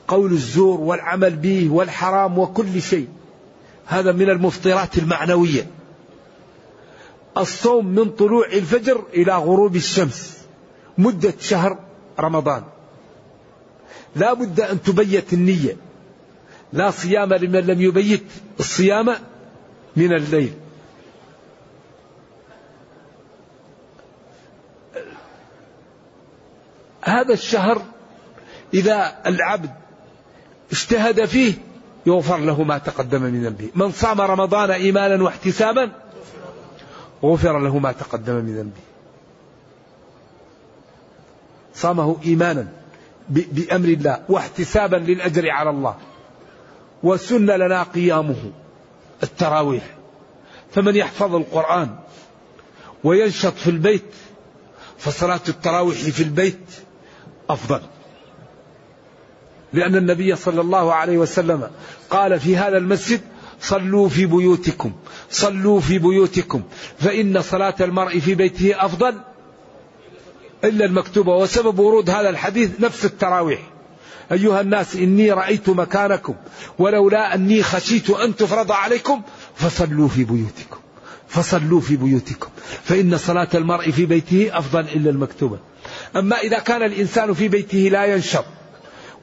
[0.07, 3.07] قول الزور والعمل به والحرام وكل شيء.
[3.85, 5.67] هذا من المفطرات المعنوية.
[7.37, 10.37] الصوم من طلوع الفجر إلى غروب الشمس
[10.97, 11.79] مدة شهر
[12.19, 12.63] رمضان.
[14.15, 15.77] لا بد أن تبيت النية.
[16.73, 18.23] لا صيام لمن لم يبيت
[18.59, 19.15] الصيام
[19.95, 20.53] من الليل.
[27.01, 27.81] هذا الشهر
[28.73, 29.69] إذا العبد
[30.71, 31.53] اجتهد فيه
[32.05, 33.69] يغفر له ما تقدم من ذنبه.
[33.75, 35.91] من صام رمضان إيمانا واحتسابا
[37.25, 38.81] غفر له ما تقدم من ذنبه.
[41.75, 42.67] صامه إيمانا
[43.29, 45.95] بأمر الله واحتسابا للأجر على الله.
[47.03, 48.51] وسن لنا قيامه
[49.23, 49.83] التراويح.
[50.71, 51.95] فمن يحفظ القرآن
[53.03, 54.13] وينشط في البيت
[54.97, 56.69] فصلاة التراويح في البيت
[57.49, 57.81] أفضل.
[59.73, 61.69] لأن النبي صلى الله عليه وسلم
[62.09, 63.21] قال في هذا المسجد
[63.61, 64.91] صلوا في بيوتكم
[65.31, 66.61] صلوا في بيوتكم
[66.99, 69.15] فإن صلاة المرء في بيته أفضل
[70.63, 71.35] إلا المكتوبة.
[71.35, 73.59] وسبب ورود هذا الحديث نفس التراويح.
[74.31, 76.35] أيها الناس إني رأيت مكانكم
[76.79, 79.21] ولولا أني خشيت أن تفرض عليكم
[79.55, 80.77] فصلوا في بيوتكم
[81.27, 82.49] فصلوا في بيوتكم.
[82.83, 85.59] فإن صلاة المرء في بيته أفضل إلا المكتوبة.
[86.15, 88.45] أما إذا كان الإنسان في بيته لا ينشط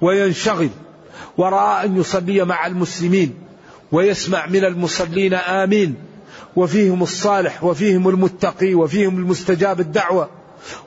[0.00, 0.70] وينشغل
[1.36, 3.34] ورأى أن يصلي مع المسلمين
[3.92, 5.94] ويسمع من المصلين آمين.
[6.56, 10.30] وفيهم الصالح وفيهم المتقي وفيهم المستجاب الدعوة.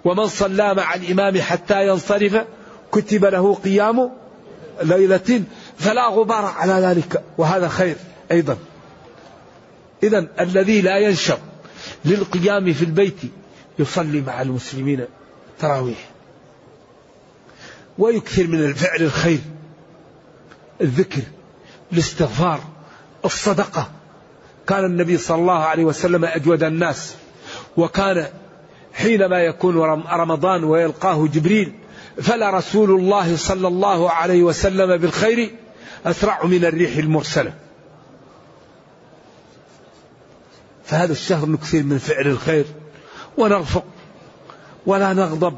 [0.06, 2.46] ومن صلى مع الإمام حتى ينصرف
[2.92, 4.12] كتب له قيام
[4.84, 5.44] ليلة
[5.78, 7.24] فلا غبار على ذلك.
[7.38, 7.96] وهذا خير
[8.32, 8.58] أيضا.
[10.04, 11.40] إذا الذي لا ينشط
[12.06, 13.20] للقيام في البيت
[13.80, 15.06] يصلي مع المسلمين
[15.60, 16.10] تراويح.
[17.98, 19.40] ويكثر من الفعل الخير
[20.82, 21.22] الذكر
[21.94, 22.75] الاستغفار.
[23.26, 23.92] الصدقة.
[24.68, 27.16] كان النبي صلى الله عليه وسلم أجود الناس.
[27.78, 28.28] وكان
[28.94, 29.78] حينما يكون
[30.12, 31.74] رمضان ويلقاه جبريل
[32.22, 35.56] فلا رسول الله صلى الله عليه وسلم بالخير
[36.06, 37.54] أسرع من الريح المرسلة.
[40.86, 42.66] فهذا الشهر نكثر من فعل الخير.
[43.38, 43.84] ونرفق.
[44.86, 45.58] ولا نغضب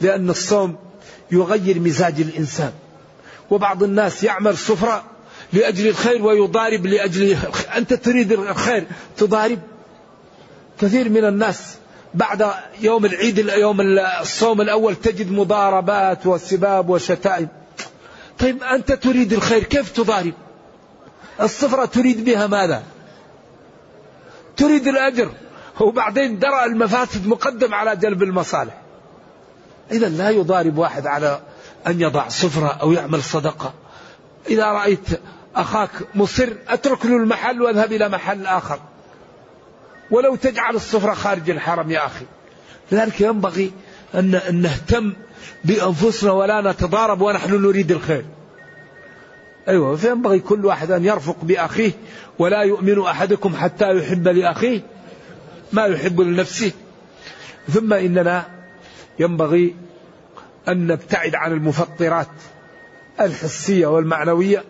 [0.00, 0.76] لأن الصوم
[1.32, 2.72] يغير مزاج الإنسان.
[3.50, 5.04] وبعض الناس يعمل صفرة
[5.52, 7.36] لأجل الخير ويضارب لأجل
[7.76, 9.58] أنت تريد الخير تضارب
[10.80, 11.76] كثير من الناس.
[12.14, 13.80] بعد يوم العيد يوم
[14.20, 17.48] الصوم الأول تجد مضاربات وسباب وشتائم.
[18.38, 20.32] طيب أنت تريد الخير كيف تضارب؟
[21.40, 22.82] الصفرة تريد بها ماذا؟
[24.56, 25.30] تريد الأجر.
[25.80, 28.74] وبعدين درى المفاسد مقدم على جلب المصالح.
[29.92, 31.40] إذا لا يضارب واحد على
[31.86, 33.74] أن يضع صفرة أو يعمل صدقة.
[34.50, 35.08] إذا رأيت
[35.56, 38.80] أخاك مصر أترك له المحل وأذهب إلى محل آخر.
[40.10, 42.24] ولو تجعل الصفرة خارج الحرم يا أخي.
[42.92, 43.72] لذلك ينبغي
[44.14, 45.12] أن نهتم
[45.64, 48.24] بأنفسنا ولا نتضارب ونحن نريد الخير.
[49.68, 51.92] أيوة فينبغي كل واحد أن يرفق بأخيه
[52.38, 54.80] ولا يؤمن أحدكم حتى يحب لأخيه
[55.72, 56.72] ما يحب لنفسه.
[57.68, 58.46] ثم إننا
[59.18, 59.76] ينبغي
[60.68, 62.28] أن نبتعد عن المفطرات
[63.20, 64.64] الحسية والمعنوية.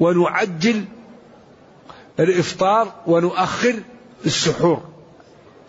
[0.00, 0.84] ونعجل
[2.20, 3.74] الإفطار ونؤخر
[4.26, 4.82] السحور.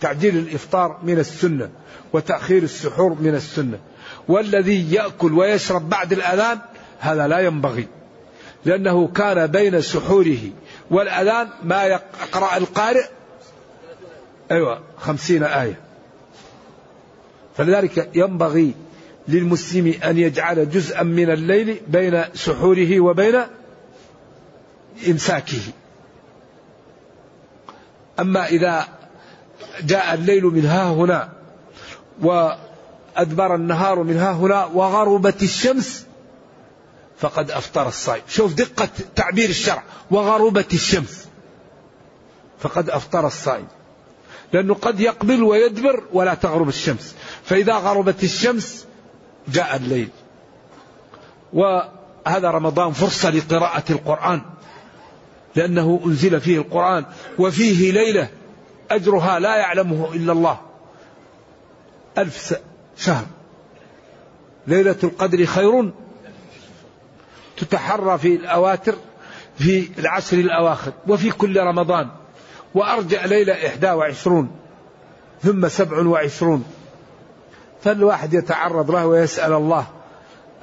[0.02, 1.70] تعجيل الإفطار من السنة
[2.14, 3.80] وتأخير السحور من السنة.
[4.28, 6.60] والذي يأكل ويشرب بعد الأذان
[7.00, 7.88] هذا لا ينبغي
[8.66, 10.52] لأنه كان بين سحوره
[10.92, 13.06] والأذان ما يقرأ القارئ.
[14.52, 15.80] أيوة خمسين آية.
[17.58, 18.74] فلذلك ينبغي
[19.28, 23.42] للمسلم أن يجعل جزءا من الليل بين سحوره وبين
[25.08, 25.62] إمساكه.
[28.20, 28.88] أما إذا
[29.82, 31.30] جاء الليل من ها هنا
[32.22, 36.06] وأدبر النهار من ها هنا وغربت الشمس
[37.20, 38.24] فقد أفطر الصائم.
[38.28, 39.84] شوف دقة تعبير الشرع.
[40.12, 41.28] وغربت الشمس.
[42.60, 43.68] فقد أفطر الصائم.
[44.54, 47.16] لأنه قد يقبل ويدبر ولا تغرب الشمس.
[47.44, 48.86] فإذا غربت الشمس
[49.48, 50.10] جاء الليل.
[51.54, 54.42] وهذا رمضان فرصة لقراءة القرآن.
[55.58, 57.06] لأنه أنزل فيه القرآن
[57.40, 58.30] وفيه ليلة
[58.92, 60.60] أجرها لا يعلمه إلا الله.
[62.18, 62.54] ألف
[62.98, 63.26] شهر.
[64.68, 65.92] ليلة القدر خير
[67.58, 68.96] تتحرى في الأواتر
[69.60, 72.10] في العشر الأواخر وفي كل رمضان.
[72.76, 74.52] وأرجع ليلة إحدى وعشرون
[75.44, 76.66] ثم سبع وعشرون.
[77.84, 79.88] فالواحد يتعرض له ويسأل الله.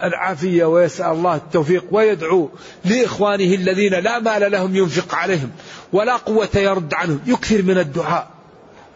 [0.03, 2.51] العافية ويسأل الله التوفيق ويدعو
[2.85, 5.51] لإخوانه الذين لا مال لهم ينفق عليهم
[5.93, 7.21] ولا قوة يرد عنهم.
[7.27, 8.29] يكثر من الدعاء.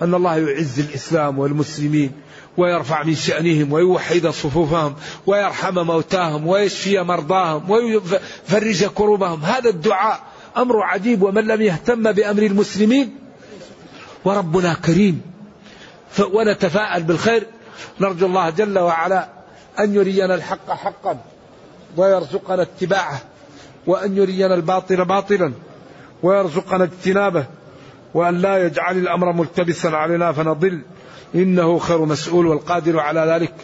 [0.03, 2.13] أن الله يعز الإسلام والمسلمين
[2.57, 4.95] ويرفع من شأنهم ويوحد صفوفهم
[5.27, 9.43] ويرحم موتاهم ويشفي مرضاهم ويفرج كروبهم.
[9.43, 10.21] هذا الدعاء
[10.57, 13.17] أمر عجيب ومن لم يهتم بأمر المسلمين
[14.25, 15.21] وربنا كريم.
[16.33, 17.47] ونتفاءل بالخير.
[18.01, 19.38] نرجو الله جل وعلا
[19.81, 21.19] أن يرينا الحق حقا
[21.97, 23.21] ويرزقنا اتباعه
[23.87, 25.53] وأن يرينا الباطل باطلا
[26.23, 27.47] ويرزقنا اجتنابه
[28.15, 30.83] وأن لا يجعل الأمر ملتبسا علينا فنضل.
[31.35, 33.55] إنه خير مسؤول والقادر على ذلك.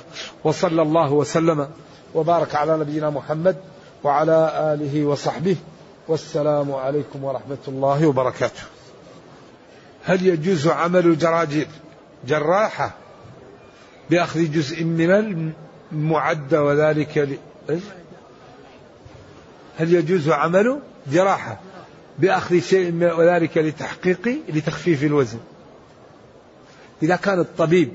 [0.44, 1.68] وصلى الله وسلم
[2.14, 3.56] وبارك على نبينا محمد
[4.04, 5.56] وعلى آله وصحبه.
[6.08, 8.62] والسلام عليكم ورحمة الله وبركاته.
[10.04, 11.68] هل يجوز عمل الجراجير
[12.26, 12.94] جراحة
[14.10, 15.52] بأخذ جزء من
[15.94, 17.36] المعدة وذلك ل...
[19.78, 20.80] هل يجوز عمل
[21.12, 21.60] جراحة
[22.18, 25.38] بأخذ شيء وذلك لتحقيق لتخفيف الوزن؟
[27.02, 27.92] إذا كان الطبيب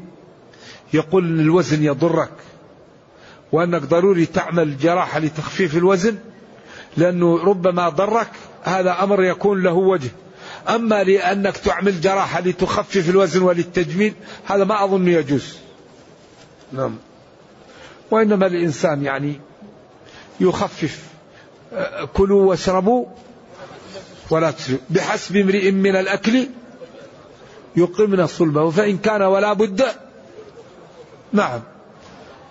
[0.94, 2.32] يقول أن الوزن يضرك
[3.52, 6.18] وأنك ضروري تعمل جراحة لتخفيف الوزن
[6.98, 8.32] لأنه ربما ضرك
[8.64, 10.10] هذا أمر يكون له وجه.
[10.70, 14.14] أما لأنك تعمل جراحة لتخفف الوزن وللتجميل
[14.46, 15.58] هذا ما أظن يجوز.
[16.74, 16.96] نعم.
[18.12, 19.40] وإنما الإنسان يعني
[20.40, 21.10] يخفف.
[22.14, 23.06] كلوا واشربوا
[24.30, 26.48] ولا تسرفوا بحسب امرئ من الأكل
[27.76, 29.86] يقمن صلبه فإن كان ولا بد
[31.34, 31.62] نعم.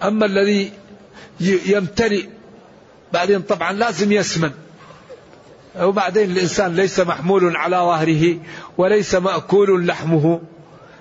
[0.03, 0.73] أما الذي
[1.41, 2.27] يمتلئ
[3.13, 4.51] بعدين طبعا لازم يسمن.
[5.81, 8.39] وبعدين الإنسان ليس محمول على ظهره
[8.79, 10.41] وليس مأكول لحمه.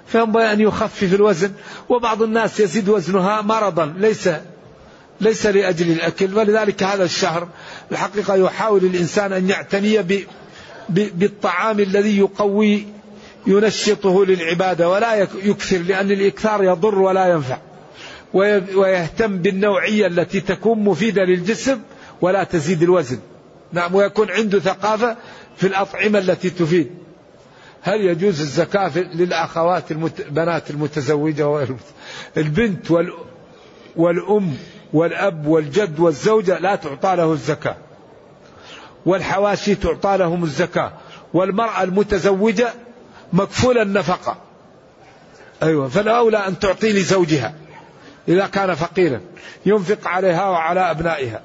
[0.08, 1.52] فينبغي أن يخفف الوزن
[1.89, 4.30] وبعض الناس يزيد وزنها مرضا ليس
[5.22, 7.48] ليس لأجل الأكل ولذلك هذا الشهر
[7.91, 10.06] الحقيقة يحاول الإنسان أن يعتني
[10.89, 12.86] بالطعام الذي يقوي
[13.48, 17.58] ينشطه للعبادة ولا يكثر لأن الإكثار يضر ولا ينفع
[18.76, 21.80] ويهتم بالنوعية التي تكون مفيدة للجسم
[22.22, 23.20] ولا تزيد الوزن.
[23.73, 25.17] نعم ويكون عنده ثقافة
[25.58, 26.92] في الأطعمة التي تفيد.
[27.82, 31.67] هل يجوز الزكاة للأخوات البنات المتزوجة
[32.38, 32.92] البنت
[33.96, 34.58] والأم
[34.94, 37.75] والأب والجد والزوجة لا تعطى له الزكاة.
[39.06, 40.92] والحواشي تعطى لهم الزكاة.
[41.34, 42.73] والمرأة المتزوجة
[43.34, 44.38] مكفولة النفقة.
[45.63, 47.54] أيوة فالأولى أن تعطي لزوجها
[48.28, 49.21] إذا كان فقيرا
[49.65, 51.42] ينفق عليها وعلى أبنائها.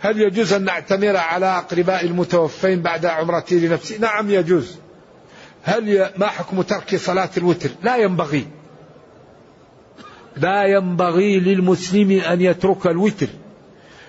[0.00, 4.78] هل يجوز أن نعتمر على أقرباء المتوفين بعد عمرتي لنفسي؟ نعم يجوز.
[5.66, 8.46] هل ما حكم ترك صلاة الوتر؟ لا ينبغي.
[10.36, 13.26] لا ينبغي للمسلم أن يترك الوتر.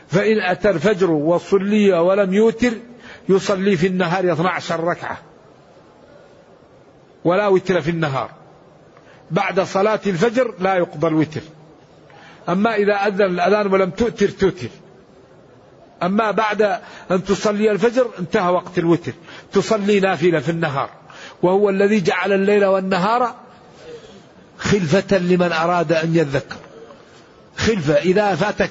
[0.07, 2.73] فإن أتى الفجر وصلي ولم يوتر
[3.29, 5.17] يصلي في النهار 12 ركعة.
[7.23, 8.29] ولا وتر في النهار.
[9.31, 11.41] بعد صلاة الفجر لا يقضى الوتر.
[12.49, 14.69] أما إذا أذن الأذان ولم تؤتر تؤتر.
[16.03, 16.61] أما بعد
[17.11, 19.13] أن تصلي الفجر انتهى وقت الوتر.
[19.51, 20.89] تصلي نافلة في النهار.
[21.43, 23.35] وهو الذي جعل الليل والنهار
[24.57, 26.55] خلفة لمن أراد أن يذكر.
[27.57, 28.69] خلفة إذا فاتك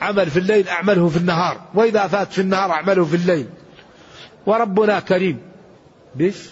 [0.00, 3.46] عمل في الليل أعمله في النهار وإذا فات في النهار أعمله في الليل.
[4.46, 5.40] وربنا كريم.
[6.20, 6.50] بس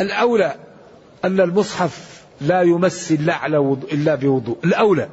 [0.00, 0.54] الأولى
[1.24, 4.58] أن المصحف لا يمس إلا على وضوء إلا بوضوء.
[4.64, 5.08] الأولى.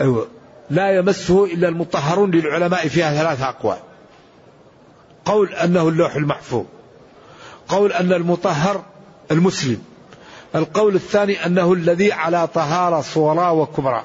[0.00, 0.28] أيوة.
[0.70, 3.78] لا يمسه إلا المطهرون للعلماء فيها ثلاثة أقوال.
[5.24, 6.64] قول أنه اللوح المحفوظ.
[7.68, 8.84] قول أن المطهر
[9.30, 9.82] المسلم.
[10.54, 14.04] القول الثاني أنه الذي على طهارة صغرى وكبرى.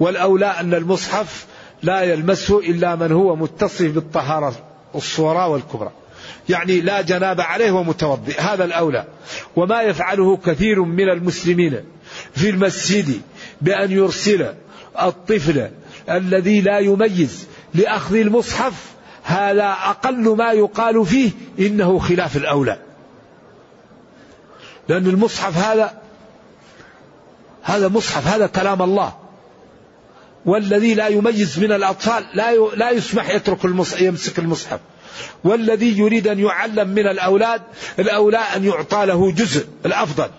[0.00, 1.46] والأولى أن المصحف
[1.82, 4.54] لا يلمسه إلا من هو متصف بالطهارة
[4.94, 5.90] الصغرى والكبرى.
[6.48, 8.40] يعني لا جناب عليه ومتوضئ.
[8.40, 9.04] هذا الأولى.
[9.56, 11.84] وما يفعله كثير من المسلمين
[12.34, 13.20] في المسجد
[13.60, 14.54] بأن يرسل
[15.02, 15.70] الطفل
[16.10, 18.91] الذي لا يميز لأخذ المصحف
[19.22, 22.78] هذا أقل ما يقال فيه إنه خلاف الأولى.
[24.88, 26.02] لأن المصحف هذا
[27.62, 29.12] هذا مصحف هذا كلام الله.
[30.46, 34.80] والذي لا يميز من الأطفال لا لا يسمح يترك المصحف يمسك المصحف.
[35.44, 37.62] والذي يريد أن يعلم من الأولاد
[37.98, 40.30] الأولى أن يعطى له جزء الأفضل.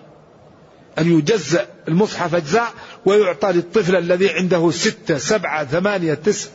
[0.98, 2.72] أن يجزأ المصحف أجزاء
[3.04, 6.48] ويعطى للطفل الذي عنده ستة سبعة ثمانية تسع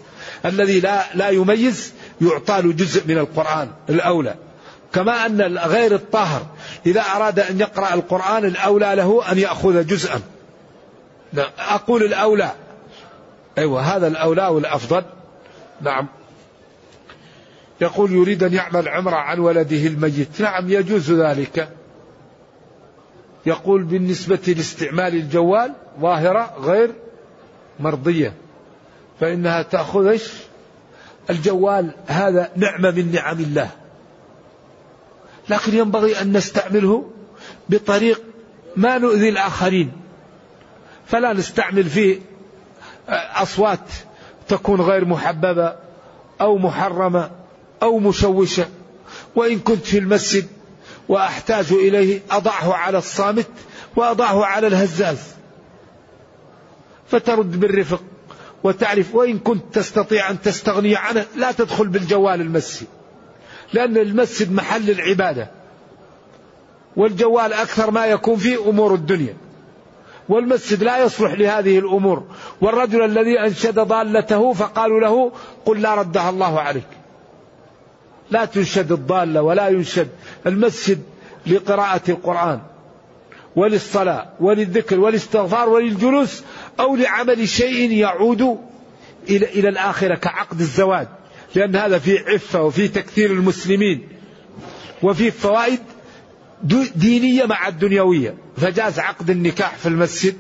[0.45, 4.35] الذي لا لا يميز يعطى له جزء من القرآن الأولى.
[4.93, 6.45] كما أن غير الطاهر
[6.85, 10.21] إذا أراد أن يقرأ القرآن الأولى له أن يأخذ جزءا.
[11.33, 11.49] نعم.
[11.59, 12.51] أقول الأولى.
[13.57, 15.03] أيوة هذا الأولى والأفضل.
[15.81, 16.07] نعم.
[17.81, 20.41] يقول يريد أن يعمل عمرة عن ولده الميت.
[20.41, 21.69] نعم يجوز ذلك.
[23.45, 26.91] يقول بالنسبة لاستعمال الجوال ظاهرة غير
[27.79, 28.33] مرضية.
[29.19, 30.17] فإنها تأخذ
[31.29, 33.69] الجوال هذا نعمة من نعم الله.
[35.49, 37.09] لكن ينبغي أن نستعمله
[37.69, 38.21] بطريق
[38.75, 39.91] ما نؤذي الآخرين.
[41.07, 42.19] فلا نستعمل فيه
[43.35, 43.79] أصوات
[44.47, 45.75] تكون غير محببة
[46.41, 47.31] أو محرمة
[47.81, 48.67] أو مشوشة.
[49.35, 50.47] وإن كنت في المسجد
[51.09, 53.47] وأحتاج إليه أضعه على الصامت
[53.95, 55.19] وأضعه على الهزاز.
[57.07, 58.01] فترد بالرفق.
[58.63, 62.87] وتعرف وإن كنت تستطيع أن تستغني عنه لا تدخل بالجوال المسجد.
[63.73, 65.47] لأن المسجد محل العبادة.
[66.95, 69.33] والجوال أكثر ما يكون فيه أمور الدنيا.
[70.29, 72.23] والمسجد لا يصلح لهذه الأمور.
[72.61, 75.31] والرجل الذي أنشد ضالته فقالوا له
[75.65, 76.87] قل لا ردها الله عليك.
[78.31, 80.09] لا تنشد الضالة ولا ينشد
[80.47, 81.03] المسجد
[81.47, 82.59] لقراءة القرآن.
[83.55, 86.43] وللصلاة وللذكر والاستغفار وللجلوس
[86.79, 88.41] أو لعمل شيء يعود
[89.29, 91.07] إلى إلى الآخرة كعقد الزواج.
[91.55, 94.07] لأن هذا فيه عفة وفيه تكثير المسلمين
[95.03, 95.79] وفيه فوائد
[96.95, 98.35] دينية مع الدنيوية.
[98.57, 100.35] فجاز عقد النكاح في المسجد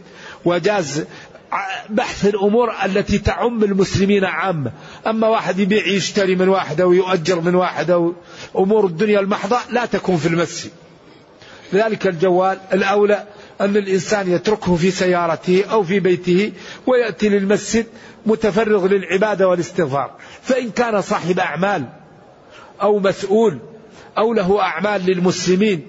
[0.45, 1.05] وجاز
[1.89, 4.71] بحث الأمور التي تعم المسلمين عامة.
[5.07, 8.13] أما واحد يبيع يشتري من واحد أو يؤجر من واحد أو
[8.57, 10.71] أمور الدنيا المحضة لا تكون في المسجد.
[11.73, 13.23] لذلك الجوال الأولى
[13.61, 16.51] أن الإنسان يتركه في سيارته أو في بيته
[16.87, 17.85] ويأتي للمسجد
[18.25, 20.11] متفرغ للعبادة والاستغفار.
[20.41, 21.85] فإن كان صاحب أعمال
[22.81, 23.59] أو مسؤول
[24.17, 25.87] أو له أعمال للمسلمين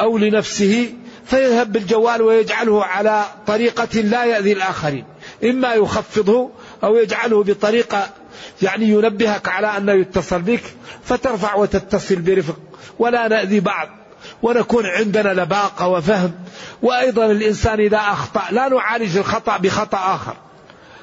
[0.00, 0.94] أو لنفسه
[1.24, 5.04] فيذهب بالجوال ويجعله على طريقة لا يأذي الآخرين.
[5.44, 6.50] إما يخفضه
[6.84, 8.08] أو يجعله بطريقة
[8.62, 10.62] يعني ينبهك على أنه يتصل بك
[11.04, 12.56] فترفع وتتصل برفق.
[12.98, 14.01] ولا نأذي بعض.
[14.42, 16.32] ونكون عندنا لباقة وفهم.
[16.82, 20.36] وأيضا الإنسان إذا أخطأ لا نعالج الخطأ بخطأ آخر.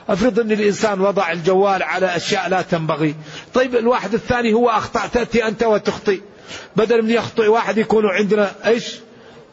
[0.09, 3.15] أفرض أن الإنسان وضع الجوال على أشياء لا تنبغي.
[3.53, 6.21] طيب الواحد الثاني هو أخطأ تأتي أنت وتخطئ.
[6.75, 8.95] بدل من يخطئ واحد يكون عندنا إيش؟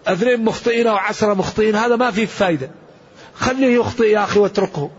[0.06, 2.70] اثنين مخطئين أو عشرة مخطئين هذا ما فيه فايدة.
[3.34, 4.90] خليه يخطئ يا أخي واتركه.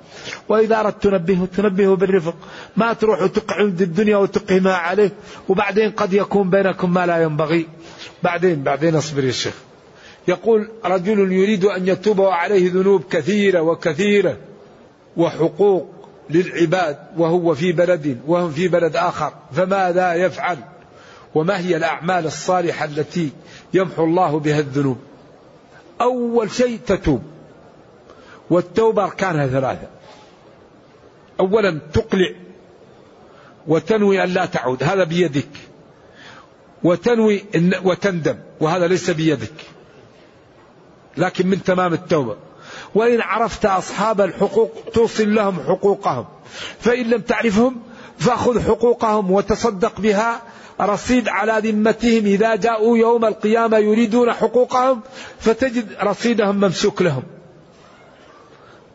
[0.49, 2.35] وإذا أردت تنبهه تنبهه بالرفق
[2.77, 5.11] ما تروح وتقعد الدنيا وتقهمها عليه
[5.49, 7.67] وبعدين قد يكون بينكم ما لا ينبغي
[8.23, 9.53] بعدين بعدين اصبر يا شيخ
[10.27, 14.37] يقول رجل يريد أن يتوب وعليه ذنوب كثيرة وكثيرة
[15.17, 15.97] وحقوق
[16.29, 20.57] للعباد وهو في بلد وهم في بلد آخر فماذا يفعل؟
[21.35, 23.31] وما هي الأعمال الصالحة التي
[23.73, 24.97] يمحو الله بها الذنوب؟
[26.01, 27.21] أول شيء تتوب
[28.49, 29.87] والتوبة أركانها ثلاثة.
[31.39, 32.29] اولا تقلع
[33.67, 35.49] وتنوي أن لا تعود هذا بيدك.
[36.83, 37.45] وتنوي
[37.83, 39.53] وتندم وهذا ليس بيدك.
[41.17, 42.37] لكن من تمام التوبة.
[42.95, 46.25] وإن عرفت أصحاب الحقوق توصل لهم حقوقهم.
[46.79, 47.81] فإن لم تعرفهم
[48.17, 50.41] فأخذ حقوقهم وتصدق بها.
[50.81, 55.01] رصيد على ذمتهم إذا جاءوا يوم القيامة يريدون حقوقهم
[55.39, 57.23] فتجد رصيدهم ممسوك لهم.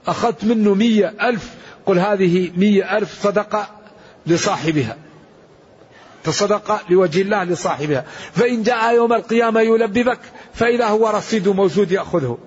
[0.06, 1.54] أخذت منه مية ألف
[1.86, 3.68] قل هذه مية ألف صدقة
[4.26, 4.96] لصاحبها.
[6.24, 8.04] تصدق لوجه الله لصاحبها.
[8.32, 10.18] فإن جاء يوم القيامة يلببك
[10.54, 12.38] فإذا هو رصيد موجود يأخذه.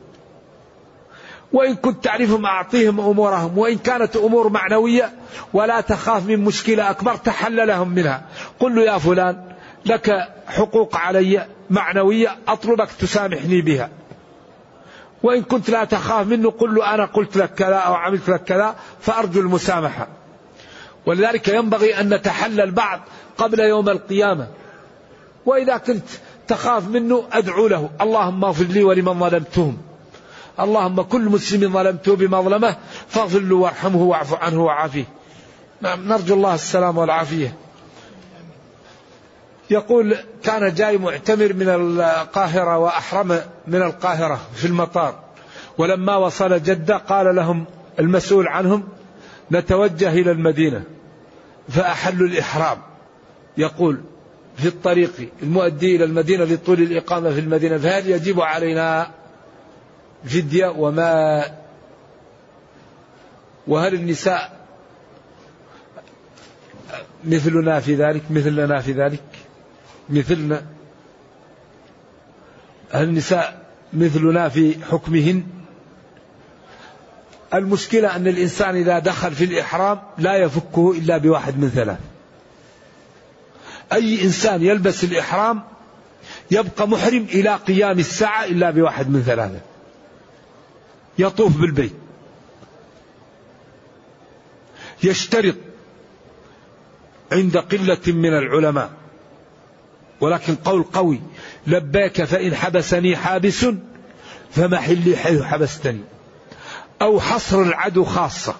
[1.54, 3.58] وإن كنت تعرفهم أعطيهم أمورهم.
[3.58, 5.14] وإن كانت أمور معنوية
[5.54, 8.26] ولا تخاف من مشكلة أكبر تحل لهم منها.
[8.60, 9.56] قل له يا فلان
[9.86, 10.12] لك
[10.48, 13.90] حقوق علي معنوية أطلبك تسامحني بها.
[15.26, 18.76] وإن كنت لا تخاف منه قل له أنا قلت لك كذا أو عملت لك كذا
[19.02, 20.08] فأرجو المسامحة.
[21.06, 23.00] ولذلك ينبغي أن نتحلل بعض
[23.38, 24.48] قبل يوم القيامة.
[25.46, 26.06] وإذا كنت
[26.48, 27.90] تخاف منه أدعو له.
[28.02, 29.78] اللهم اغفر لي ولمن ظلمتهم.
[30.60, 32.76] اللهم كل مسلم ظلمته بمظلمة
[33.08, 35.06] فاغفر له وارحمه واعف عنه وعافيه
[35.82, 37.56] نعم نرجو الله السلام والعافية.
[39.70, 45.20] يقول كان جاي معتمر من القاهرة وأحرم من القاهرة في المطار.
[45.78, 47.66] ولما وصل جدة قال لهم
[48.00, 48.84] المسؤول عنهم
[49.52, 50.84] نتوجه إلى المدينة.
[51.70, 52.78] فأحلوا الإحرام.
[53.58, 54.02] يقول
[54.58, 57.78] في الطريق المؤدي إلى المدينة لطول الإقامة في المدينة.
[57.78, 59.12] فهل يجب علينا
[60.26, 61.46] فدية وما
[63.68, 64.66] وهل النساء
[67.24, 69.24] مثلنا في ذلك؟ مثلنا في ذلك؟
[70.10, 70.66] مثلنا
[72.92, 75.44] هل النساء مثلنا في حكمهن.
[77.54, 82.00] المشكلة أن الإنسان إذا دخل في الإحرام لا يفكه إلا بواحد من ثلاث.
[83.94, 85.64] أي إنسان يلبس الإحرام
[86.52, 89.60] يبقى محرم إلى قيام الساعة إلا بواحد من ثلاثة.
[91.20, 91.94] يطوف بالبيت.
[95.04, 95.56] يشترط
[97.32, 98.92] عند قلة من العلماء
[100.22, 101.22] ولكن قول قوي
[101.68, 103.66] لباك فإن حبسني حابس
[104.52, 106.02] فمحلي حيث حبستني.
[107.02, 108.56] أو حصر العدو خاصة.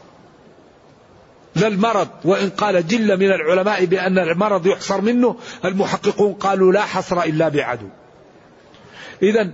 [1.56, 5.36] لا المرض وإن قال جل من العلماء بأن المرض يحصر منه
[5.66, 7.88] المحققون قالوا لا حصر إلا بعدو.
[9.24, 9.52] إذا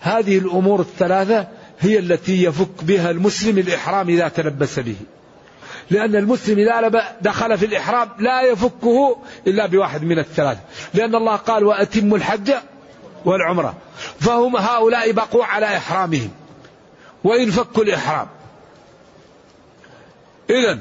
[0.00, 1.48] هذه الأمور الثلاثة
[1.80, 4.96] هي التي يفك بها المسلم الإحرام إذا تلبس به.
[5.90, 9.16] لأن المسلم إذا دخل في الإحرام لا يفكه
[9.46, 10.60] إلا بواحد من الثلاثة
[10.94, 12.52] لأن الله قال وأتم الحج
[13.24, 13.74] والعمرة.
[14.20, 16.30] فهم هؤلاء بقوا على إحرامهم.
[17.24, 18.26] وإن فكوا الإحرام.
[20.50, 20.78] إذا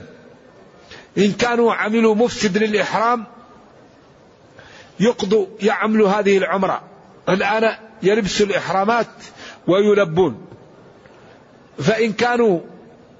[1.18, 3.26] إن كانوا عملوا مفسد للإحرام
[5.00, 6.82] يقضوا يعملوا هذه العمرة.
[7.30, 9.08] الآن يلبسوا الإحرامات
[9.68, 10.46] ويلبون.
[11.80, 12.60] فإن كانوا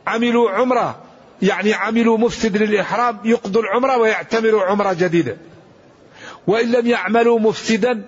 [0.08, 1.03] عملوا عمرة
[1.44, 5.38] يعني عملوا مفسد للإحرام يقضوا العمرة ويعتمروا عمرة جديدة.
[6.48, 8.04] وإن لم يعملوا مفسدا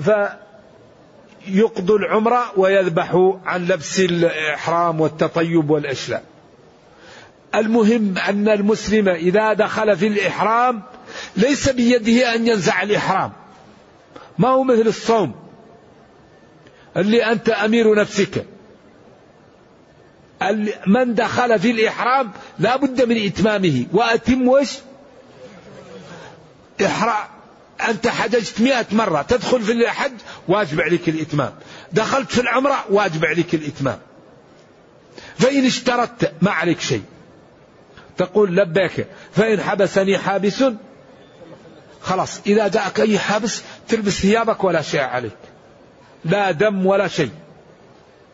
[0.00, 6.24] فيقضوا العمرة ويذبحوا عن لبس الإحرام والتطيب والإشلاء.
[7.54, 10.82] المهم أن المسلم إذا دخل في الإحرام
[11.36, 13.32] ليس بيده أن ينزع الإحرام.
[14.38, 15.34] ما هو مثل الصوم.
[16.96, 18.46] اللي أنت أمير نفسك.
[20.86, 23.86] من دخل في الإحرام لا بد من إتمامه.
[23.92, 24.68] وأتم وش؟
[26.86, 27.28] إحرام
[27.88, 30.12] أنت حججت مئة مرة تدخل في الحج
[30.48, 31.52] واجب عليك الإتمام.
[31.92, 33.98] دخلت في العمرة واجب عليك الإتمام.
[35.38, 37.02] فإن اشترطت ما عليك شيء.
[38.16, 40.64] تقول لبيك فإن حبسني حابس.
[42.00, 45.36] خلاص إذا جاءك أي حابس تلبس ثيابك ولا شيء عليك.
[46.24, 47.30] لا دم ولا شيء.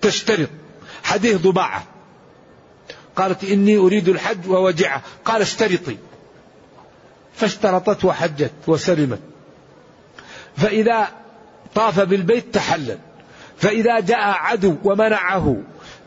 [0.01, 0.49] تشترط.
[1.03, 1.85] حديث ضباعة.
[3.21, 5.97] قالت إني أريد الحج ووجعه قال اشترطي.
[7.35, 9.21] فاشترطت وحجت وسلمت.
[10.57, 11.09] فإذا
[11.75, 12.99] طاف بالبيت تحلل.
[13.57, 15.57] فإذا جاء عدو ومنعه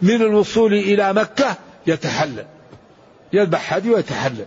[0.02, 1.56] من الوصول إلى مكة
[1.88, 2.46] يتحلل.
[3.34, 4.46] يذبح هدي ويتحلل.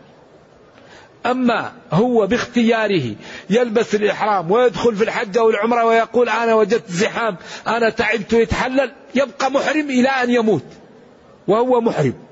[1.27, 3.15] أما هو باختياره
[3.51, 7.37] يلبس الإحرام ويدخل في الحج أو العمرة ويقول أنا وجدت زحام
[7.67, 10.65] أنا تعبت يتحلل يبقى محرم إلى أن يموت.
[11.49, 12.26] وهو محرم.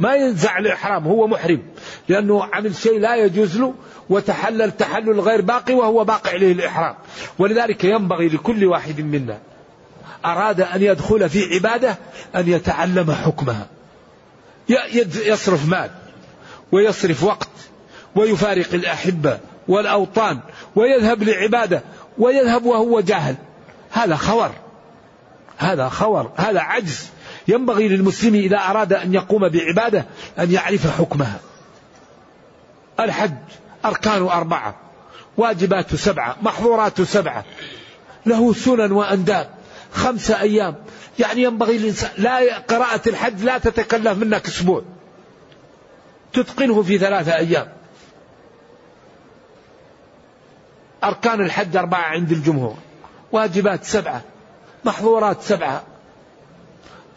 [0.00, 1.62] ما ينزع الإحرام هو محرم.
[2.08, 3.74] لأنه عمل شيء لا يجوز له
[4.10, 6.94] وتحلل تحلل غير باقي وهو باقي عليه الإحرام.
[7.38, 9.38] ولذلك ينبغي لكل واحد منا
[10.24, 11.98] أراد أن يدخل في عبادة
[12.36, 13.66] أن يتعلم حكمها.
[15.26, 15.90] يصرف مال
[16.72, 17.48] ويصرف وقت
[18.14, 19.38] ويفارق الأحبة
[19.68, 20.40] والأوطان
[20.76, 21.82] ويذهب لعبادة
[22.18, 23.34] ويذهب وهو جاهل.
[23.90, 24.50] هذا خور.
[25.58, 26.32] هذا خور.
[26.36, 27.10] هذا عجز.
[27.50, 30.04] ينبغي للمسلم إذا أراد أن يقوم بعبادة
[30.38, 31.40] أن يعرف حكمها.
[33.00, 33.34] الحج
[33.84, 34.76] أركان أربعة
[35.36, 37.44] واجبات سبعة محظورات سبعة
[38.26, 39.50] له سنن وأنداب
[39.92, 40.74] خمسة أيام.
[41.18, 44.82] يعني ينبغي الإنسان لا قراءة الحج لا تتكلف منك أسبوع.
[46.32, 47.68] تتقنه في ثلاثة أيام.
[51.04, 52.76] أركان الحج أربعة عند الجمهور.
[53.32, 54.22] واجبات سبعة
[54.84, 55.82] محظورات سبعة.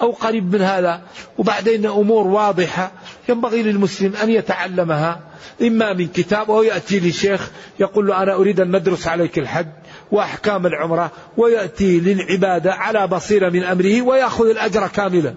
[0.04, 1.02] أو قريب من هذا.
[1.38, 2.92] وبعدين أمور واضحة
[3.30, 5.20] ينبغي للمسلم أن يتعلمها
[5.62, 9.68] إما من كتاب أو يأتي لشيخ يقول له أنا أريد أن ندرس عليك الحج
[10.12, 15.34] وأحكام العمرة ويأتي للعبادة على بصيرة من أمره ويأخذ الأجر كاملا.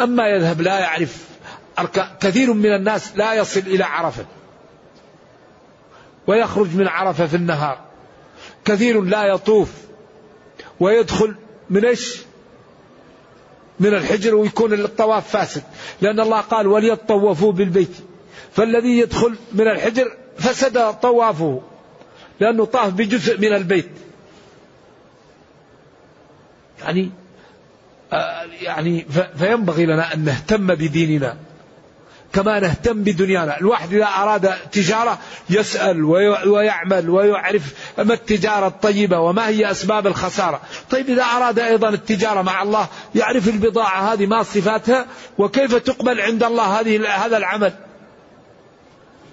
[0.00, 1.28] أما يذهب لا يعرف
[2.20, 4.26] كثير من الناس لا يصل إلى عرفة.
[6.26, 7.78] ويخرج من عرفة في النهار.
[8.64, 9.72] كثير لا يطوف.
[10.80, 11.34] ويدخل
[11.70, 12.31] من إيش؟
[13.82, 15.62] من الحجر ويكون الطواف فاسد.
[16.02, 17.96] لأن الله قال وليطوفوا بالبيت.
[18.52, 21.62] فالذي يدخل من الحجر فسد طوافه.
[22.40, 23.90] لأنه طاف بجزء من البيت.
[26.82, 27.10] يعني
[28.12, 29.06] آه يعني
[29.38, 31.36] فينبغي لنا أن نهتم بديننا.
[32.32, 33.60] كما نهتم بدنيانا.
[33.60, 35.18] الواحد إذا أراد تجارة
[35.50, 36.04] يسأل
[36.46, 40.60] ويعمل ويعرف ما التجارة الطيبة وما هي أسباب الخسارة.
[40.90, 45.06] طيب إذا أراد أيضا التجارة مع الله يعرف البضاعة هذه ما صفاتها
[45.38, 47.72] وكيف تقبل عند الله هذه هذا العمل.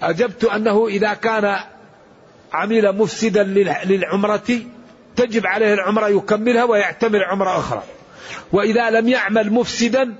[0.02, 1.56] أجبت أنه إذا كان
[2.52, 3.42] عمل مفسدا
[3.84, 4.60] للعمرة
[5.16, 7.82] تجب عليه العمرة يكملها ويعتمر عمرة أخرى.
[8.52, 10.14] وإذا لم يعمل مفسدا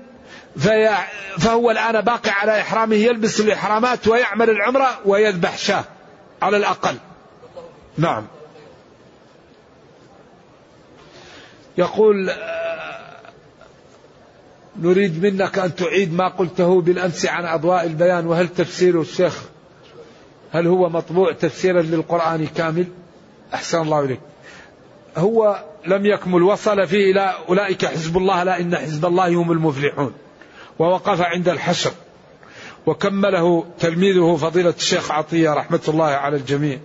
[1.37, 5.83] فهو الآن باقي على إحرامه يلبس الإحرامات ويعمل العمرة ويذبح شاة
[6.41, 6.95] على الأقل.
[7.97, 8.27] نعم.
[11.77, 12.31] يقول
[14.79, 19.43] نريد منك أن تعيد ما قلته بالأمس عن أضواء البيان وهل تفسير الشيخ
[20.51, 22.85] هل هو مطبوع تفسيرا للقرآن كامل؟
[23.53, 24.19] أحسن الله إليك.
[25.17, 30.13] هو لم يكمل وصل فيه إلى أولئك حزب الله لا إن حزب الله هم المفلحون.
[30.79, 31.91] ووقف عند الحشر
[32.85, 36.79] وكمله تلميذه فضيلة الشيخ عطية رحمة الله على الجميع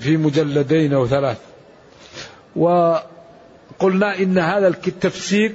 [0.00, 1.38] في مجلدين أو ثلاث.
[2.56, 5.54] وقلنا إن هذا التفسير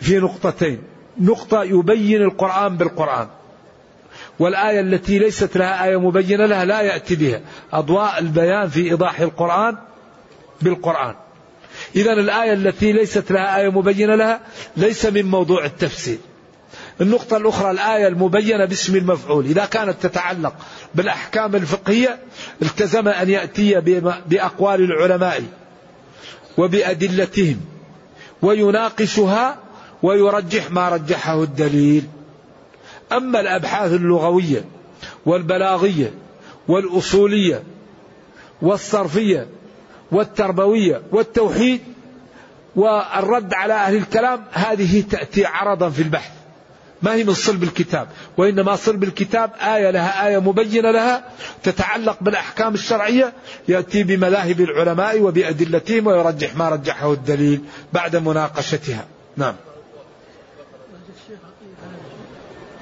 [0.00, 0.82] في نقطتين.
[1.20, 3.28] نقطة يبين القرآن بالقرآن.
[4.38, 7.40] والآية التي ليست لها آية مبينة لها لا يأتي بها.
[7.72, 9.76] أضواء البيان في إيضاح القرآن
[10.62, 11.14] بالقرآن.
[11.96, 14.40] إذا الآية التي ليست لها آية مبينة لها
[14.76, 16.18] ليس من موضوع التفسير.
[17.00, 19.44] النقطة الأخرى الآية المبينة باسم المفعول.
[19.44, 20.54] إذا كانت تتعلق
[20.94, 22.18] بالأحكام الفقهية
[22.62, 23.80] التزم أن يأتي
[24.26, 25.42] بأقوال العلماء
[26.58, 27.60] وبأدلتهم
[28.42, 29.58] ويناقشها
[30.02, 32.04] ويرجح ما رجحه الدليل.
[33.12, 34.64] أما الأبحاث اللغوية
[35.26, 36.12] والبلاغية
[36.68, 37.62] والأصولية
[38.62, 39.46] والصرفية
[40.12, 41.80] والتربوية والتوحيد
[42.76, 46.37] والرد على أهل الكلام هذه تأتي عرضا في البحث.
[47.02, 51.24] ما هي من صلب الكتاب وإنما صلب الكتاب آية لها آية مبينة لها
[51.62, 53.32] تتعلق بالأحكام الشرعية
[53.68, 57.60] يأتي بمذاهب العلماء وبأدلتهم ويرجح ما رجحه الدليل
[57.92, 59.06] بعد مناقشتها.
[59.36, 59.54] نعم.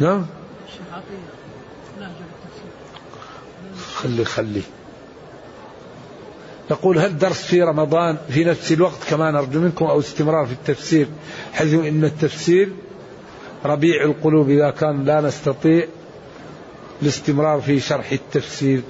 [0.01, 0.27] نعم.
[3.95, 4.63] خلي خلي.
[6.71, 11.07] يقول هل درس في رمضان في نفس الوقت كما نرجو منكم أو استمرار في التفسير
[11.53, 12.73] حيث إن التفسير
[13.65, 15.87] ربيع القلوب إذا كان لا نستطيع
[17.03, 18.83] الاستمرار في شرح التفسير.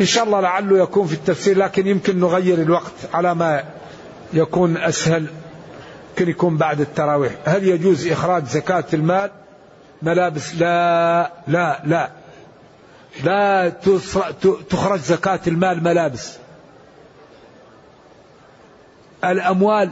[0.00, 3.64] إن شاء الله لعله يكون في التفسير لكن يمكن نغير الوقت على ما
[4.32, 5.26] يكون أسهل.
[6.10, 7.32] يمكن يكون بعد التراويح.
[7.44, 9.30] هل يجوز إخراج زكاة المال؟
[10.02, 12.10] ملابس؟ لا لا لا.
[13.24, 13.68] لا
[14.70, 16.36] تخرج زكاة المال ملابس.
[19.24, 19.90] الأموال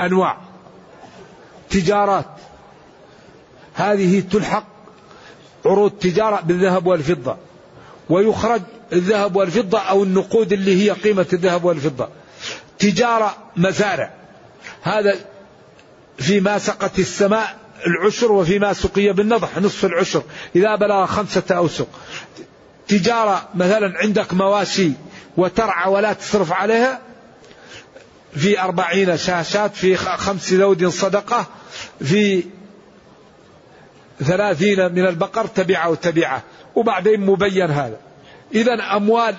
[0.00, 0.36] أنواع.
[1.70, 2.26] تجارات.
[3.74, 4.64] هذه تلحق
[5.66, 7.36] عروض تجارة بالذهب والفضة.
[8.10, 8.62] ويخرج
[8.92, 12.08] الذهب والفضة أو النقود اللي هي قيمة الذهب والفضة.
[12.78, 14.12] تجارة مزارع.
[14.82, 15.18] هذا
[16.18, 17.56] فيما سقت السماء
[17.86, 20.22] العشر وفيما سقي بالنضح نصف العشر
[20.56, 21.88] إذا بلغ خمسة أوسق.
[22.88, 24.92] تجارة مثلا عندك مواشي
[25.36, 27.00] وترعى ولا تصرف عليها
[28.36, 31.46] في أربعين شاشات في خمس ذود صدقة
[32.04, 32.44] في
[34.24, 36.42] ثلاثين من البقر تبعة وتبعة.
[36.74, 37.96] وبعدين مبين هذا.
[38.54, 39.34] إذا أموال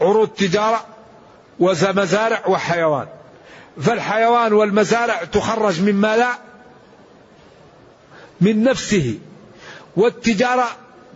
[0.00, 0.86] عروض تجارة
[1.60, 3.06] ومزارع وحيوان.
[3.80, 6.28] فالحيوان والمزارع تخرج من ماذا
[8.40, 9.18] من نفسه.
[9.96, 10.68] والتجارة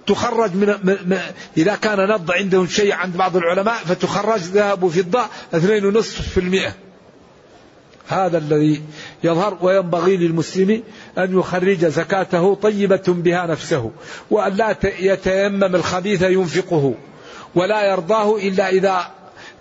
[0.07, 1.19] تخرج من, من
[1.57, 6.86] إذا كان نض عندهم شيء عند بعض العلماء فتخرج ذهب وفضة 2.5%
[8.09, 8.83] هذا الذي
[9.25, 10.83] يظهر وينبغي للمسلم
[11.19, 13.91] أن يخرج زكاته طيبة بها نفسه
[14.31, 16.95] وأن لا يتيمم الخبيث ينفقه
[17.55, 19.11] ولا يرضاه إلا إذا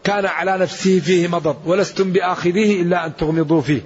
[0.04, 3.82] كان على نفسه فيه مضض ولستم بآخذيه إلا أن تغمضوا فيه.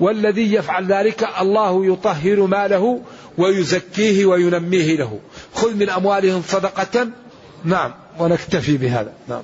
[0.00, 3.00] والذي يفعل ذلك الله يطهر ماله
[3.38, 5.18] ويزكيه وينميه له.
[5.54, 7.08] خذ من أموالهم صدقة.
[7.64, 9.12] نعم ونكتفي بهذا.
[9.28, 9.42] نعم.